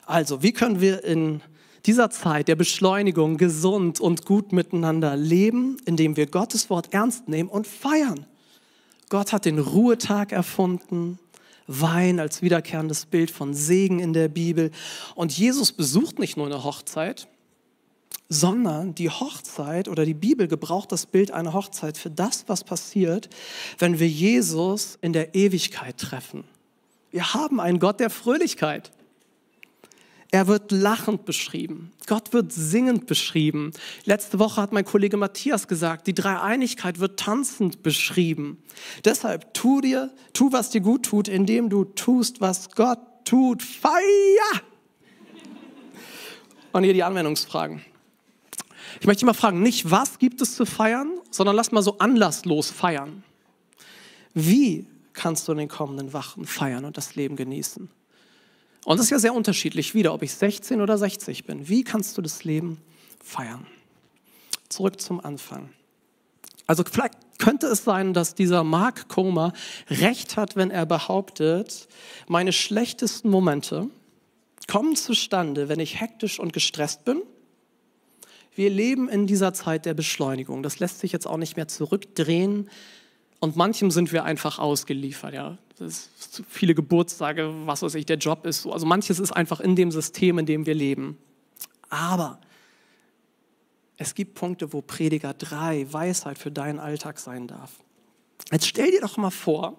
Also, 0.08 0.42
wie 0.42 0.54
können 0.54 0.82
wir 0.82 1.04
in 1.04 1.44
dieser 1.86 2.10
Zeit 2.10 2.48
der 2.48 2.56
Beschleunigung 2.56 3.38
gesund 3.38 4.00
und 4.00 4.26
gut 4.26 4.52
miteinander 4.52 5.16
leben, 5.16 5.78
indem 5.86 6.18
wir 6.18 6.28
Gottes 6.28 6.70
Wort 6.70 6.94
ernst 6.94 7.28
nehmen 7.28 7.50
und 7.50 7.68
feiern. 7.68 8.26
Gott 9.10 9.34
hat 9.34 9.46
den 9.46 9.60
Ruhetag 9.60 10.32
erfunden, 10.32 11.20
Wein 11.72 12.20
als 12.20 12.42
wiederkehrendes 12.42 13.06
Bild 13.06 13.30
von 13.30 13.54
Segen 13.54 14.00
in 14.00 14.12
der 14.12 14.28
Bibel. 14.28 14.72
Und 15.14 15.38
Jesus 15.38 15.72
besucht 15.72 16.18
nicht 16.18 16.36
nur 16.36 16.48
eine 16.48 16.64
Hochzeit, 16.64 17.28
sondern 18.28 18.96
die 18.96 19.12
Hochzeit 19.12 19.88
oder 19.88 20.04
die 20.04 20.16
Bibel 20.16 20.48
gebraucht 20.48 20.92
das 20.92 21.06
Bild 21.06 21.30
einer 21.30 21.54
Hochzeit 21.54 21.96
für 21.96 22.10
das, 22.10 22.46
was 22.48 22.64
passiert, 22.64 23.30
wenn 23.78 24.00
wir 24.00 24.08
Jesus 24.08 24.98
in 25.02 25.14
der 25.14 25.36
Ewigkeit 25.36 25.98
treffen. 25.98 26.44
Wir 27.12 27.36
haben 27.36 27.60
einen 27.60 27.80
Gott 27.80 28.00
der 28.00 28.10
Fröhlichkeit. 28.10 28.92
Er 30.32 30.48
wird 30.48 30.72
lachend 30.72 31.26
beschrieben. 31.26 31.92
Gott 32.06 32.34
wird 32.34 32.52
singend 32.52 33.08
beschrieben. 33.08 33.72
Letzte 34.06 34.38
Woche 34.38 34.62
hat 34.62 34.72
mein 34.72 34.86
Kollege 34.86 35.18
Matthias 35.18 35.68
gesagt, 35.68 36.06
die 36.06 36.14
Dreieinigkeit 36.14 37.00
wird 37.00 37.20
tanzend 37.20 37.82
beschrieben. 37.82 38.62
Deshalb 39.06 39.54
tu 39.56 39.82
dir, 39.82 40.14
tu 40.34 40.52
was 40.52 40.70
dir 40.70 40.82
gut 40.82 41.06
tut, 41.06 41.28
indem 41.28 41.70
du 41.70 41.84
tust, 41.84 42.42
was 42.42 42.70
Gott 42.72 43.00
tut. 43.26 43.64
Feier! 43.64 44.62
Und 46.74 46.84
hier 46.84 46.94
die 46.94 47.04
Anwendungsfragen. 47.04 47.82
Ich 49.00 49.08
möchte 49.08 49.26
mal 49.26 49.34
fragen, 49.34 49.64
nicht 49.64 49.90
was 49.90 50.20
gibt 50.20 50.42
es 50.42 50.56
zu 50.56 50.68
feiern, 50.68 51.12
sondern 51.32 51.56
lass 51.56 51.72
mal 51.72 51.82
so 51.82 51.98
anlasslos 51.98 52.70
feiern. 52.70 53.24
Wie 54.36 54.86
kannst 55.14 55.48
du 55.48 55.54
in 55.54 55.58
den 55.58 55.70
kommenden 55.70 56.14
Wachen 56.14 56.46
feiern 56.46 56.86
und 56.86 56.98
das 56.98 57.16
Leben 57.16 57.36
genießen? 57.36 57.90
Und 58.86 58.98
das 58.98 59.08
ist 59.08 59.12
ja 59.12 59.20
sehr 59.20 59.34
unterschiedlich 59.34 59.94
wieder, 59.94 60.14
ob 60.14 60.24
ich 60.24 60.34
16 60.34 60.82
oder 60.82 60.98
60 60.98 61.46
bin. 61.46 61.68
Wie 61.68 61.84
kannst 61.84 62.18
du 62.18 62.22
das 62.22 62.44
Leben 62.44 62.80
feiern? 63.24 63.68
Zurück 64.70 65.02
zum 65.02 65.20
Anfang. 65.20 65.70
Also 66.68 66.84
vielleicht 66.90 67.16
könnte 67.40 67.68
es 67.68 67.84
sein, 67.84 68.14
dass 68.14 68.36
dieser 68.36 68.64
Mark 68.64 69.10
Comer 69.10 69.54
recht 69.90 70.38
hat, 70.38 70.56
wenn 70.56 70.70
er 70.70 70.86
behauptet, 70.86 71.88
meine 72.28 72.54
schlechtesten 72.54 73.30
Momente 73.30 73.90
kommen 74.68 74.96
zustande, 74.96 75.68
wenn 75.68 75.80
ich 75.80 76.00
hektisch 76.00 76.40
und 76.40 76.54
gestresst 76.54 77.06
bin. 77.06 77.24
Wir 78.56 78.70
leben 78.70 79.10
in 79.10 79.26
dieser 79.26 79.54
Zeit 79.54 79.86
der 79.86 79.94
Beschleunigung. 79.94 80.62
Das 80.64 80.80
lässt 80.80 81.00
sich 81.00 81.12
jetzt 81.12 81.26
auch 81.26 81.38
nicht 81.38 81.56
mehr 81.56 81.68
zurückdrehen. 81.68 82.70
Und 83.40 83.56
manchem 83.56 83.90
sind 83.90 84.12
wir 84.12 84.26
einfach 84.26 84.60
ausgeliefert. 84.60 85.34
Ja. 85.34 85.58
Viele 86.50 86.76
Geburtstage, 86.76 87.54
was 87.66 87.82
weiß 87.82 87.96
ich, 87.96 88.06
der 88.06 88.18
Job 88.18 88.46
ist 88.46 88.64
so. 88.64 88.74
Also 88.74 88.86
manches 88.86 89.20
ist 89.20 89.32
einfach 89.32 89.62
in 89.62 89.76
dem 89.76 89.92
System, 89.92 90.40
in 90.40 90.46
dem 90.46 90.66
wir 90.66 90.76
leben. 90.76 91.18
Aber 91.90 92.42
es 93.96 94.14
gibt 94.14 94.36
Punkte, 94.36 94.74
wo 94.74 94.82
Prediger 94.82 95.34
3 95.34 95.92
Weisheit 95.92 96.38
für 96.38 96.52
deinen 96.52 96.80
Alltag 96.80 97.20
sein 97.20 97.48
darf. 97.48 97.72
Jetzt 98.52 98.68
stell 98.68 98.92
dir 98.92 99.02
doch 99.02 99.18
mal 99.18 99.32
vor, 99.32 99.78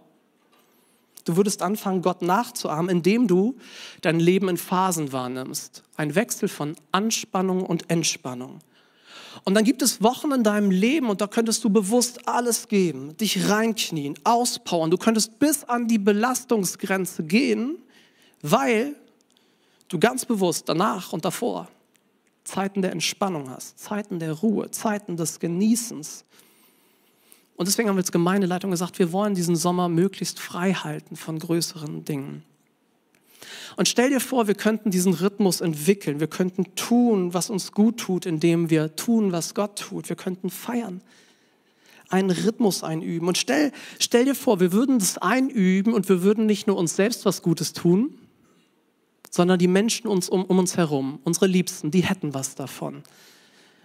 du 1.24 1.36
würdest 1.36 1.62
anfangen, 1.62 2.02
Gott 2.02 2.22
nachzuahmen, 2.22 2.90
indem 2.90 3.28
du 3.28 3.58
dein 4.00 4.20
Leben 4.20 4.48
in 4.48 4.56
Phasen 4.56 5.12
wahrnimmst. 5.12 5.82
Ein 5.96 6.14
Wechsel 6.14 6.48
von 6.48 6.76
Anspannung 6.92 7.64
und 7.64 7.90
Entspannung. 7.90 8.60
Und 9.44 9.54
dann 9.54 9.64
gibt 9.64 9.82
es 9.82 10.02
Wochen 10.02 10.32
in 10.32 10.42
deinem 10.42 10.70
Leben 10.70 11.08
und 11.08 11.20
da 11.20 11.26
könntest 11.26 11.62
du 11.64 11.70
bewusst 11.70 12.28
alles 12.28 12.68
geben, 12.68 13.16
dich 13.16 13.48
reinknien, 13.48 14.14
auspowern. 14.24 14.90
Du 14.90 14.96
könntest 14.96 15.38
bis 15.38 15.64
an 15.64 15.88
die 15.88 15.98
Belastungsgrenze 15.98 17.22
gehen, 17.24 17.78
weil 18.42 18.94
du 19.88 19.98
ganz 19.98 20.24
bewusst 20.24 20.68
danach 20.68 21.12
und 21.12 21.24
davor 21.24 21.68
Zeiten 22.44 22.82
der 22.82 22.92
Entspannung 22.92 23.50
hast, 23.50 23.78
Zeiten 23.78 24.18
der 24.18 24.32
Ruhe, 24.32 24.70
Zeiten 24.70 25.16
des 25.16 25.38
Genießens. 25.38 26.24
Und 27.56 27.68
deswegen 27.68 27.88
haben 27.88 27.96
wir 27.96 28.00
als 28.02 28.12
Gemeindeleitung 28.12 28.70
gesagt, 28.70 28.98
wir 28.98 29.12
wollen 29.12 29.34
diesen 29.34 29.54
Sommer 29.54 29.88
möglichst 29.88 30.40
frei 30.40 30.72
halten 30.72 31.14
von 31.16 31.38
größeren 31.38 32.04
Dingen. 32.04 32.42
Und 33.76 33.88
stell 33.88 34.10
dir 34.10 34.20
vor, 34.20 34.46
wir 34.46 34.54
könnten 34.54 34.90
diesen 34.90 35.14
Rhythmus 35.14 35.60
entwickeln. 35.60 36.20
Wir 36.20 36.26
könnten 36.26 36.74
tun, 36.74 37.34
was 37.34 37.50
uns 37.50 37.72
gut 37.72 37.98
tut, 37.98 38.26
indem 38.26 38.70
wir 38.70 38.96
tun, 38.96 39.32
was 39.32 39.54
Gott 39.54 39.78
tut. 39.78 40.08
Wir 40.08 40.16
könnten 40.16 40.50
feiern, 40.50 41.00
einen 42.08 42.30
Rhythmus 42.30 42.82
einüben. 42.82 43.28
Und 43.28 43.38
stell, 43.38 43.72
stell 43.98 44.24
dir 44.24 44.34
vor, 44.34 44.60
wir 44.60 44.72
würden 44.72 44.98
das 44.98 45.18
einüben 45.18 45.94
und 45.94 46.08
wir 46.08 46.22
würden 46.22 46.46
nicht 46.46 46.66
nur 46.66 46.76
uns 46.76 46.96
selbst 46.96 47.24
was 47.24 47.42
Gutes 47.42 47.72
tun, 47.72 48.14
sondern 49.30 49.58
die 49.58 49.68
Menschen 49.68 50.08
uns 50.08 50.28
um, 50.28 50.44
um 50.44 50.58
uns 50.58 50.76
herum, 50.76 51.20
unsere 51.24 51.46
Liebsten, 51.46 51.90
die 51.90 52.02
hätten 52.02 52.34
was 52.34 52.56
davon. 52.56 53.02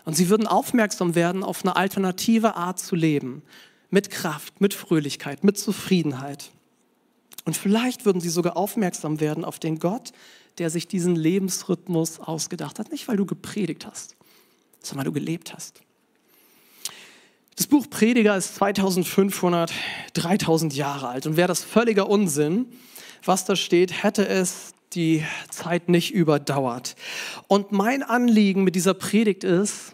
Und 0.03 0.15
sie 0.15 0.29
würden 0.29 0.47
aufmerksam 0.47 1.15
werden 1.15 1.43
auf 1.43 1.63
eine 1.63 1.75
alternative 1.75 2.55
Art 2.55 2.79
zu 2.79 2.95
leben. 2.95 3.41
Mit 3.89 4.09
Kraft, 4.09 4.61
mit 4.61 4.73
Fröhlichkeit, 4.73 5.43
mit 5.43 5.57
Zufriedenheit. 5.57 6.51
Und 7.45 7.55
vielleicht 7.55 8.05
würden 8.05 8.19
sie 8.19 8.29
sogar 8.29 8.58
aufmerksam 8.58 9.19
werden 9.19 9.45
auf 9.45 9.60
den 9.60 9.79
Gott, 9.79 10.12
der 10.58 10.69
sich 10.69 10.88
diesen 10.88 11.15
Lebensrhythmus 11.15 12.19
ausgedacht 12.19 12.79
hat. 12.79 12.91
Nicht, 12.91 13.08
weil 13.08 13.17
du 13.17 13.25
gepredigt 13.25 13.86
hast, 13.86 14.15
sondern 14.81 15.05
weil 15.05 15.13
du 15.13 15.19
gelebt 15.19 15.53
hast. 15.53 15.81
Das 17.55 17.67
Buch 17.67 17.89
Prediger 17.89 18.36
ist 18.36 18.55
2500, 18.55 19.71
3000 20.13 20.75
Jahre 20.75 21.08
alt 21.08 21.25
und 21.25 21.38
wäre 21.38 21.47
das 21.47 21.63
völliger 21.63 22.10
Unsinn, 22.10 22.65
was 23.23 23.45
da 23.45 23.55
steht, 23.55 24.03
hätte 24.03 24.27
es 24.27 24.73
die 24.93 25.23
Zeit 25.49 25.89
nicht 25.89 26.13
überdauert. 26.13 26.95
Und 27.47 27.71
mein 27.71 28.03
Anliegen 28.03 28.63
mit 28.63 28.75
dieser 28.75 28.93
Predigt 28.93 29.43
ist, 29.43 29.93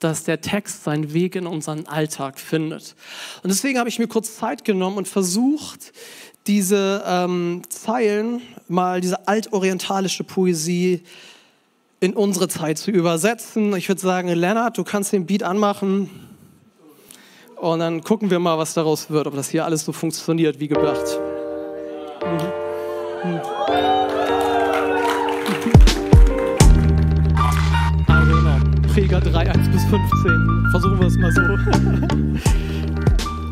dass 0.00 0.24
der 0.24 0.40
Text 0.40 0.84
seinen 0.84 1.12
Weg 1.12 1.34
in 1.34 1.46
unseren 1.46 1.86
Alltag 1.86 2.38
findet. 2.38 2.94
Und 3.42 3.50
deswegen 3.50 3.78
habe 3.78 3.88
ich 3.88 3.98
mir 3.98 4.06
kurz 4.06 4.36
Zeit 4.36 4.64
genommen 4.64 4.96
und 4.96 5.08
versucht, 5.08 5.92
diese 6.48 7.04
ähm, 7.06 7.62
Zeilen, 7.68 8.40
mal 8.68 9.00
diese 9.00 9.28
altorientalische 9.28 10.24
Poesie 10.24 11.02
in 12.00 12.14
unsere 12.14 12.48
Zeit 12.48 12.78
zu 12.78 12.90
übersetzen. 12.90 13.76
Ich 13.76 13.88
würde 13.88 14.00
sagen, 14.00 14.28
Lennart, 14.28 14.78
du 14.78 14.84
kannst 14.84 15.12
den 15.12 15.26
Beat 15.26 15.42
anmachen 15.42 16.08
und 17.56 17.80
dann 17.80 18.02
gucken 18.02 18.30
wir 18.30 18.38
mal, 18.38 18.56
was 18.56 18.72
daraus 18.72 19.10
wird, 19.10 19.26
ob 19.26 19.34
das 19.34 19.50
hier 19.50 19.66
alles 19.66 19.84
so 19.84 19.92
funktioniert 19.92 20.58
wie 20.58 20.68
gedacht. 20.68 21.20
Mhm. 22.24 23.40
Also 28.08 28.94
Träger 28.94 29.20
3, 29.20 29.50
1 29.50 29.68
bis 29.68 29.84
15. 29.84 30.68
Versuchen 30.70 30.98
wir 30.98 31.06
es 31.06 31.16
mal 31.18 31.32
so. 31.32 31.42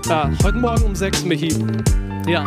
ja, 0.11 0.31
heute 0.43 0.57
Morgen 0.57 0.83
um 0.85 0.95
6, 0.95 1.25
Michi. 1.25 1.55
Ja. 2.27 2.45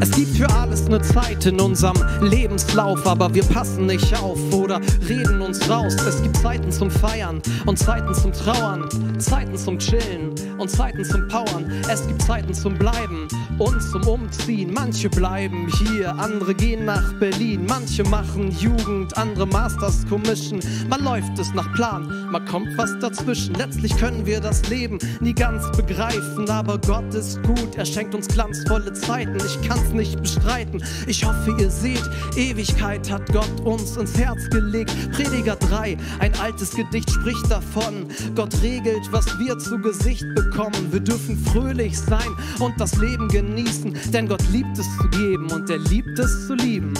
Es 0.00 0.10
gibt 0.10 0.36
für 0.36 0.50
alles 0.50 0.86
eine 0.86 1.00
Zeit 1.00 1.46
in 1.46 1.58
unserem 1.58 1.96
Lebenslauf, 2.20 3.06
aber 3.06 3.32
wir 3.34 3.42
passen 3.44 3.86
nicht 3.86 4.14
auf 4.20 4.38
oder 4.52 4.80
reden 5.08 5.40
uns 5.40 5.68
raus. 5.70 5.96
Es 6.06 6.22
gibt 6.22 6.36
Zeiten 6.36 6.70
zum 6.70 6.90
Feiern 6.90 7.40
und 7.64 7.78
Zeiten 7.78 8.12
zum 8.14 8.32
Trauern, 8.32 8.86
Zeiten 9.18 9.56
zum 9.56 9.78
Chillen 9.78 10.34
und 10.58 10.70
Zeiten 10.70 11.04
zum 11.04 11.28
Powern. 11.28 11.70
Es 11.90 12.06
gibt 12.06 12.22
Zeiten 12.22 12.54
zum 12.54 12.74
Bleiben 12.74 13.28
und 13.58 13.80
zum 13.82 14.06
Umziehen. 14.06 14.72
Manche 14.72 15.08
bleiben 15.08 15.68
hier, 15.78 16.14
andere 16.18 16.54
gehen 16.54 16.84
nach 16.84 17.12
Berlin. 17.14 17.66
Manche 17.68 18.04
machen 18.04 18.50
Jugend, 18.50 19.16
andere 19.16 19.46
Masters 19.46 20.06
Commission. 20.08 20.60
Man 20.88 21.04
läuft 21.04 21.38
es 21.38 21.52
nach 21.54 21.72
Plan, 21.74 22.30
man 22.30 22.44
kommt 22.46 22.68
was 22.76 22.98
dazwischen. 23.00 23.54
Letztlich 23.54 23.96
können 23.96 24.24
wir 24.26 24.40
das 24.40 24.68
Leben 24.68 24.98
nie 25.20 25.34
ganz 25.34 25.70
begreifen, 25.76 26.48
aber 26.48 26.78
Gott 26.78 27.14
ist 27.14 27.42
gut, 27.42 27.76
er 27.76 27.84
schenkt 27.84 28.14
uns 28.14 28.28
glanzvolle 28.28 28.92
Zeiten. 28.92 29.36
Ich 29.36 29.68
kann's 29.68 29.92
nicht 29.92 30.20
bestreiten. 30.20 30.82
Ich 31.06 31.24
hoffe, 31.24 31.54
ihr 31.58 31.70
seht, 31.70 32.02
Ewigkeit 32.36 33.10
hat 33.10 33.26
Gott 33.32 33.60
uns 33.64 33.96
ins 33.96 34.16
Herz 34.18 34.48
gelegt. 34.50 34.92
Prediger 35.12 35.56
3, 35.56 35.96
ein 36.20 36.32
altes 36.40 36.70
Gedicht 36.70 37.10
spricht 37.10 37.50
davon. 37.50 38.06
Gott 38.34 38.54
regelt, 38.62 39.10
was 39.12 39.26
wir 39.38 39.58
zu 39.58 39.78
Gesicht 39.78 40.24
bekommen. 40.34 40.45
Wir 40.90 41.00
dürfen 41.00 41.36
fröhlich 41.36 41.98
sein 41.98 42.28
und 42.60 42.80
das 42.80 42.96
Leben 42.96 43.28
genießen, 43.28 43.94
denn 44.12 44.28
Gott 44.28 44.42
liebt 44.50 44.78
es 44.78 44.86
zu 44.96 45.08
geben 45.10 45.50
und 45.50 45.68
er 45.68 45.76
liebt 45.78 46.18
es 46.18 46.46
zu 46.46 46.54
lieben. 46.54 46.94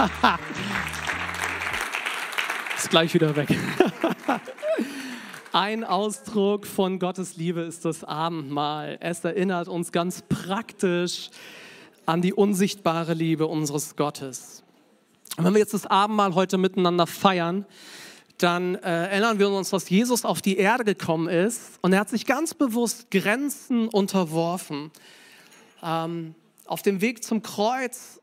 ist 2.76 2.90
gleich 2.90 3.14
wieder 3.14 3.36
weg. 3.36 3.48
Ein 5.52 5.84
Ausdruck 5.84 6.66
von 6.66 6.98
Gottes 6.98 7.36
Liebe 7.36 7.60
ist 7.60 7.84
das 7.84 8.02
Abendmahl. 8.04 8.96
Es 9.00 9.24
erinnert 9.24 9.68
uns 9.68 9.92
ganz 9.92 10.22
praktisch 10.22 11.30
an 12.10 12.22
die 12.22 12.34
unsichtbare 12.34 13.14
Liebe 13.14 13.46
unseres 13.46 13.94
Gottes. 13.94 14.64
Und 15.36 15.44
wenn 15.44 15.54
wir 15.54 15.60
jetzt 15.60 15.74
das 15.74 15.86
Abendmahl 15.86 16.34
heute 16.34 16.58
miteinander 16.58 17.06
feiern, 17.06 17.66
dann 18.38 18.74
äh, 18.74 19.08
erinnern 19.08 19.38
wir 19.38 19.48
uns, 19.50 19.70
dass 19.70 19.88
Jesus 19.88 20.24
auf 20.24 20.42
die 20.42 20.56
Erde 20.56 20.84
gekommen 20.84 21.28
ist 21.28 21.78
und 21.82 21.92
er 21.92 22.00
hat 22.00 22.08
sich 22.08 22.26
ganz 22.26 22.54
bewusst 22.54 23.10
Grenzen 23.10 23.86
unterworfen. 23.88 24.90
Ähm, 25.82 26.34
auf 26.66 26.82
dem 26.82 27.00
Weg 27.00 27.22
zum 27.22 27.42
Kreuz 27.42 28.20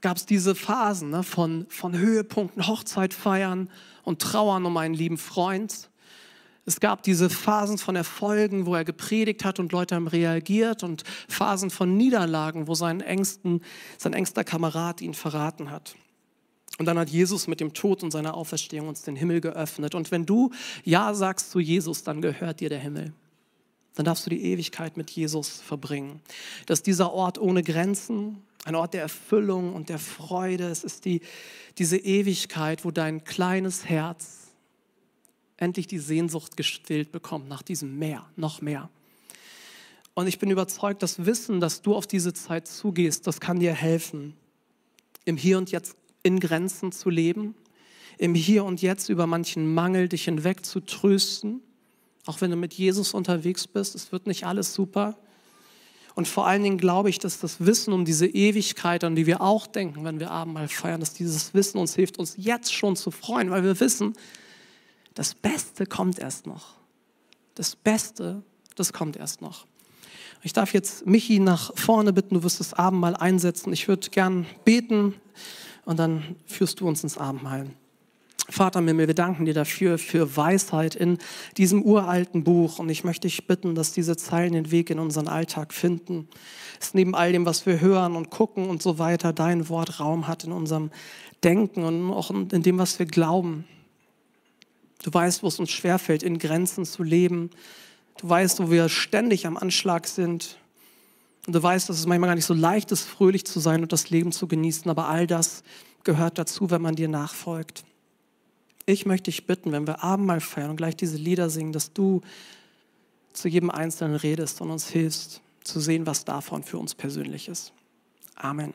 gab 0.00 0.16
es 0.16 0.26
diese 0.26 0.54
Phasen 0.54 1.10
ne, 1.10 1.22
von, 1.22 1.66
von 1.68 1.96
Höhepunkten, 1.96 2.66
Hochzeit 2.66 3.14
feiern 3.14 3.70
und 4.02 4.20
trauern 4.20 4.64
um 4.64 4.76
einen 4.76 4.94
lieben 4.94 5.18
Freund. 5.18 5.89
Es 6.70 6.78
gab 6.78 7.02
diese 7.02 7.28
Phasen 7.28 7.78
von 7.78 7.96
Erfolgen, 7.96 8.64
wo 8.64 8.76
er 8.76 8.84
gepredigt 8.84 9.44
hat 9.44 9.58
und 9.58 9.72
Leute 9.72 9.96
haben 9.96 10.06
reagiert 10.06 10.84
und 10.84 11.02
Phasen 11.26 11.68
von 11.68 11.96
Niederlagen, 11.96 12.68
wo 12.68 12.76
sein, 12.76 13.00
engsten, 13.00 13.64
sein 13.98 14.12
engster 14.12 14.44
Kamerad 14.44 15.00
ihn 15.00 15.14
verraten 15.14 15.72
hat. 15.72 15.96
Und 16.78 16.86
dann 16.86 16.96
hat 16.96 17.10
Jesus 17.10 17.48
mit 17.48 17.58
dem 17.58 17.74
Tod 17.74 18.04
und 18.04 18.12
seiner 18.12 18.34
Auferstehung 18.34 18.86
uns 18.86 19.02
den 19.02 19.16
Himmel 19.16 19.40
geöffnet. 19.40 19.96
Und 19.96 20.12
wenn 20.12 20.26
du 20.26 20.52
Ja 20.84 21.12
sagst 21.12 21.50
zu 21.50 21.58
Jesus, 21.58 22.04
dann 22.04 22.22
gehört 22.22 22.60
dir 22.60 22.68
der 22.68 22.78
Himmel. 22.78 23.14
Dann 23.96 24.04
darfst 24.04 24.24
du 24.26 24.30
die 24.30 24.44
Ewigkeit 24.44 24.96
mit 24.96 25.10
Jesus 25.10 25.60
verbringen. 25.60 26.20
Das 26.66 26.78
ist 26.78 26.86
dieser 26.86 27.12
Ort 27.12 27.40
ohne 27.40 27.64
Grenzen, 27.64 28.44
ein 28.64 28.76
Ort 28.76 28.94
der 28.94 29.02
Erfüllung 29.02 29.74
und 29.74 29.88
der 29.88 29.98
Freude. 29.98 30.68
Es 30.68 30.84
ist 30.84 31.04
die, 31.04 31.22
diese 31.78 31.96
Ewigkeit, 31.96 32.84
wo 32.84 32.92
dein 32.92 33.24
kleines 33.24 33.86
Herz 33.86 34.39
endlich 35.60 35.86
die 35.86 35.98
Sehnsucht 35.98 36.56
gestillt 36.56 37.12
bekommt 37.12 37.48
nach 37.48 37.62
diesem 37.62 37.98
Meer, 37.98 38.26
noch 38.36 38.60
mehr. 38.60 38.90
Und 40.14 40.26
ich 40.26 40.38
bin 40.38 40.50
überzeugt, 40.50 41.02
das 41.02 41.24
Wissen, 41.24 41.60
dass 41.60 41.82
du 41.82 41.94
auf 41.94 42.06
diese 42.06 42.34
Zeit 42.34 42.66
zugehst, 42.66 43.26
das 43.26 43.40
kann 43.40 43.60
dir 43.60 43.72
helfen, 43.72 44.34
im 45.24 45.36
Hier 45.36 45.58
und 45.58 45.70
Jetzt 45.70 45.96
in 46.22 46.40
Grenzen 46.40 46.92
zu 46.92 47.10
leben, 47.10 47.54
im 48.18 48.34
Hier 48.34 48.64
und 48.64 48.82
Jetzt 48.82 49.08
über 49.08 49.26
manchen 49.26 49.72
Mangel 49.72 50.08
dich 50.08 50.24
hinweg 50.24 50.66
zu 50.66 50.80
trösten, 50.80 51.62
auch 52.26 52.40
wenn 52.40 52.50
du 52.50 52.56
mit 52.56 52.74
Jesus 52.74 53.14
unterwegs 53.14 53.66
bist. 53.66 53.94
Es 53.94 54.12
wird 54.12 54.26
nicht 54.26 54.44
alles 54.44 54.74
super. 54.74 55.16
Und 56.14 56.26
vor 56.28 56.46
allen 56.46 56.62
Dingen 56.62 56.78
glaube 56.78 57.08
ich, 57.08 57.18
dass 57.18 57.38
das 57.38 57.64
Wissen 57.64 57.92
um 57.92 58.04
diese 58.04 58.26
Ewigkeit, 58.26 59.04
an 59.04 59.14
die 59.14 59.26
wir 59.26 59.40
auch 59.40 59.66
denken, 59.66 60.04
wenn 60.04 60.20
wir 60.20 60.30
Abendmahl 60.30 60.68
feiern, 60.68 61.00
dass 61.00 61.14
dieses 61.14 61.54
Wissen 61.54 61.78
uns 61.78 61.94
hilft, 61.94 62.18
uns 62.18 62.34
jetzt 62.36 62.74
schon 62.74 62.96
zu 62.96 63.10
freuen, 63.10 63.50
weil 63.50 63.62
wir 63.62 63.78
wissen, 63.80 64.14
das 65.20 65.34
Beste 65.34 65.84
kommt 65.84 66.18
erst 66.18 66.46
noch. 66.46 66.76
Das 67.54 67.76
Beste, 67.76 68.42
das 68.74 68.94
kommt 68.94 69.18
erst 69.18 69.42
noch. 69.42 69.66
Ich 70.42 70.54
darf 70.54 70.72
jetzt 70.72 71.06
Michi 71.06 71.40
nach 71.40 71.76
vorne 71.76 72.14
bitten, 72.14 72.36
du 72.36 72.42
wirst 72.42 72.58
das 72.58 72.72
Abendmahl 72.72 73.14
einsetzen. 73.14 73.70
Ich 73.74 73.86
würde 73.86 74.08
gern 74.08 74.46
beten 74.64 75.14
und 75.84 75.98
dann 75.98 76.36
führst 76.46 76.80
du 76.80 76.88
uns 76.88 77.02
ins 77.02 77.18
Abendmahl. 77.18 77.66
Vater 78.48 78.80
Mimmel, 78.80 79.08
wir 79.08 79.14
danken 79.14 79.44
dir 79.44 79.52
dafür, 79.52 79.98
für 79.98 80.38
Weisheit 80.38 80.94
in 80.94 81.18
diesem 81.58 81.82
uralten 81.82 82.42
Buch. 82.42 82.78
Und 82.78 82.88
ich 82.88 83.04
möchte 83.04 83.28
dich 83.28 83.46
bitten, 83.46 83.74
dass 83.74 83.92
diese 83.92 84.16
Zeilen 84.16 84.54
den 84.54 84.70
Weg 84.70 84.88
in 84.88 84.98
unseren 84.98 85.28
Alltag 85.28 85.74
finden. 85.74 86.28
Dass 86.78 86.94
neben 86.94 87.14
all 87.14 87.32
dem, 87.32 87.44
was 87.44 87.66
wir 87.66 87.78
hören 87.82 88.16
und 88.16 88.30
gucken 88.30 88.70
und 88.70 88.80
so 88.80 88.98
weiter, 88.98 89.34
dein 89.34 89.68
Wort 89.68 90.00
Raum 90.00 90.28
hat 90.28 90.44
in 90.44 90.52
unserem 90.52 90.90
Denken 91.44 91.84
und 91.84 92.10
auch 92.10 92.30
in 92.30 92.62
dem, 92.62 92.78
was 92.78 92.98
wir 92.98 93.04
glauben. 93.04 93.66
Du 95.02 95.12
weißt, 95.12 95.42
wo 95.42 95.48
es 95.48 95.58
uns 95.58 95.70
schwerfällt, 95.70 96.22
in 96.22 96.38
Grenzen 96.38 96.84
zu 96.84 97.02
leben. 97.02 97.50
Du 98.18 98.28
weißt, 98.28 98.60
wo 98.60 98.70
wir 98.70 98.88
ständig 98.88 99.46
am 99.46 99.56
Anschlag 99.56 100.06
sind. 100.06 100.58
Und 101.46 101.54
du 101.54 101.62
weißt, 101.62 101.88
dass 101.88 101.98
es 101.98 102.06
manchmal 102.06 102.28
gar 102.28 102.34
nicht 102.34 102.44
so 102.44 102.54
leicht 102.54 102.92
ist, 102.92 103.04
fröhlich 103.04 103.46
zu 103.46 103.60
sein 103.60 103.82
und 103.82 103.92
das 103.92 104.10
Leben 104.10 104.30
zu 104.32 104.46
genießen. 104.46 104.90
Aber 104.90 105.08
all 105.08 105.26
das 105.26 105.62
gehört 106.04 106.38
dazu, 106.38 106.70
wenn 106.70 106.82
man 106.82 106.96
dir 106.96 107.08
nachfolgt. 107.08 107.84
Ich 108.86 109.06
möchte 109.06 109.30
dich 109.30 109.46
bitten, 109.46 109.72
wenn 109.72 109.86
wir 109.86 110.02
Abendmahl 110.02 110.40
feiern 110.40 110.70
und 110.70 110.76
gleich 110.76 110.96
diese 110.96 111.16
Lieder 111.16 111.48
singen, 111.48 111.72
dass 111.72 111.92
du 111.92 112.20
zu 113.32 113.48
jedem 113.48 113.70
Einzelnen 113.70 114.16
redest 114.16 114.60
und 114.60 114.70
uns 114.70 114.88
hilfst, 114.88 115.40
zu 115.62 115.80
sehen, 115.80 116.06
was 116.06 116.24
davon 116.24 116.62
für 116.62 116.78
uns 116.78 116.94
persönlich 116.94 117.48
ist. 117.48 117.72
Amen. 118.34 118.74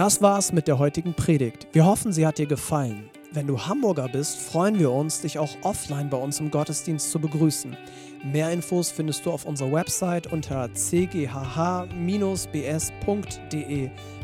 Das 0.00 0.22
war's 0.22 0.50
mit 0.50 0.66
der 0.66 0.78
heutigen 0.78 1.12
Predigt. 1.12 1.66
Wir 1.72 1.84
hoffen, 1.84 2.10
sie 2.10 2.26
hat 2.26 2.38
dir 2.38 2.46
gefallen. 2.46 3.10
Wenn 3.32 3.46
du 3.46 3.60
Hamburger 3.66 4.08
bist, 4.08 4.38
freuen 4.38 4.78
wir 4.78 4.90
uns, 4.90 5.20
dich 5.20 5.38
auch 5.38 5.50
offline 5.60 6.08
bei 6.08 6.16
uns 6.16 6.40
im 6.40 6.50
Gottesdienst 6.50 7.10
zu 7.10 7.18
begrüßen. 7.20 7.76
Mehr 8.24 8.50
Infos 8.50 8.90
findest 8.90 9.26
du 9.26 9.30
auf 9.30 9.44
unserer 9.44 9.70
Website 9.72 10.32
unter 10.32 10.70
cghh-bs.de. 10.72 11.90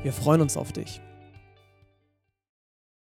Wir 0.02 0.12
freuen 0.14 0.40
uns 0.40 0.56
auf 0.56 0.72
dich. 0.72 1.02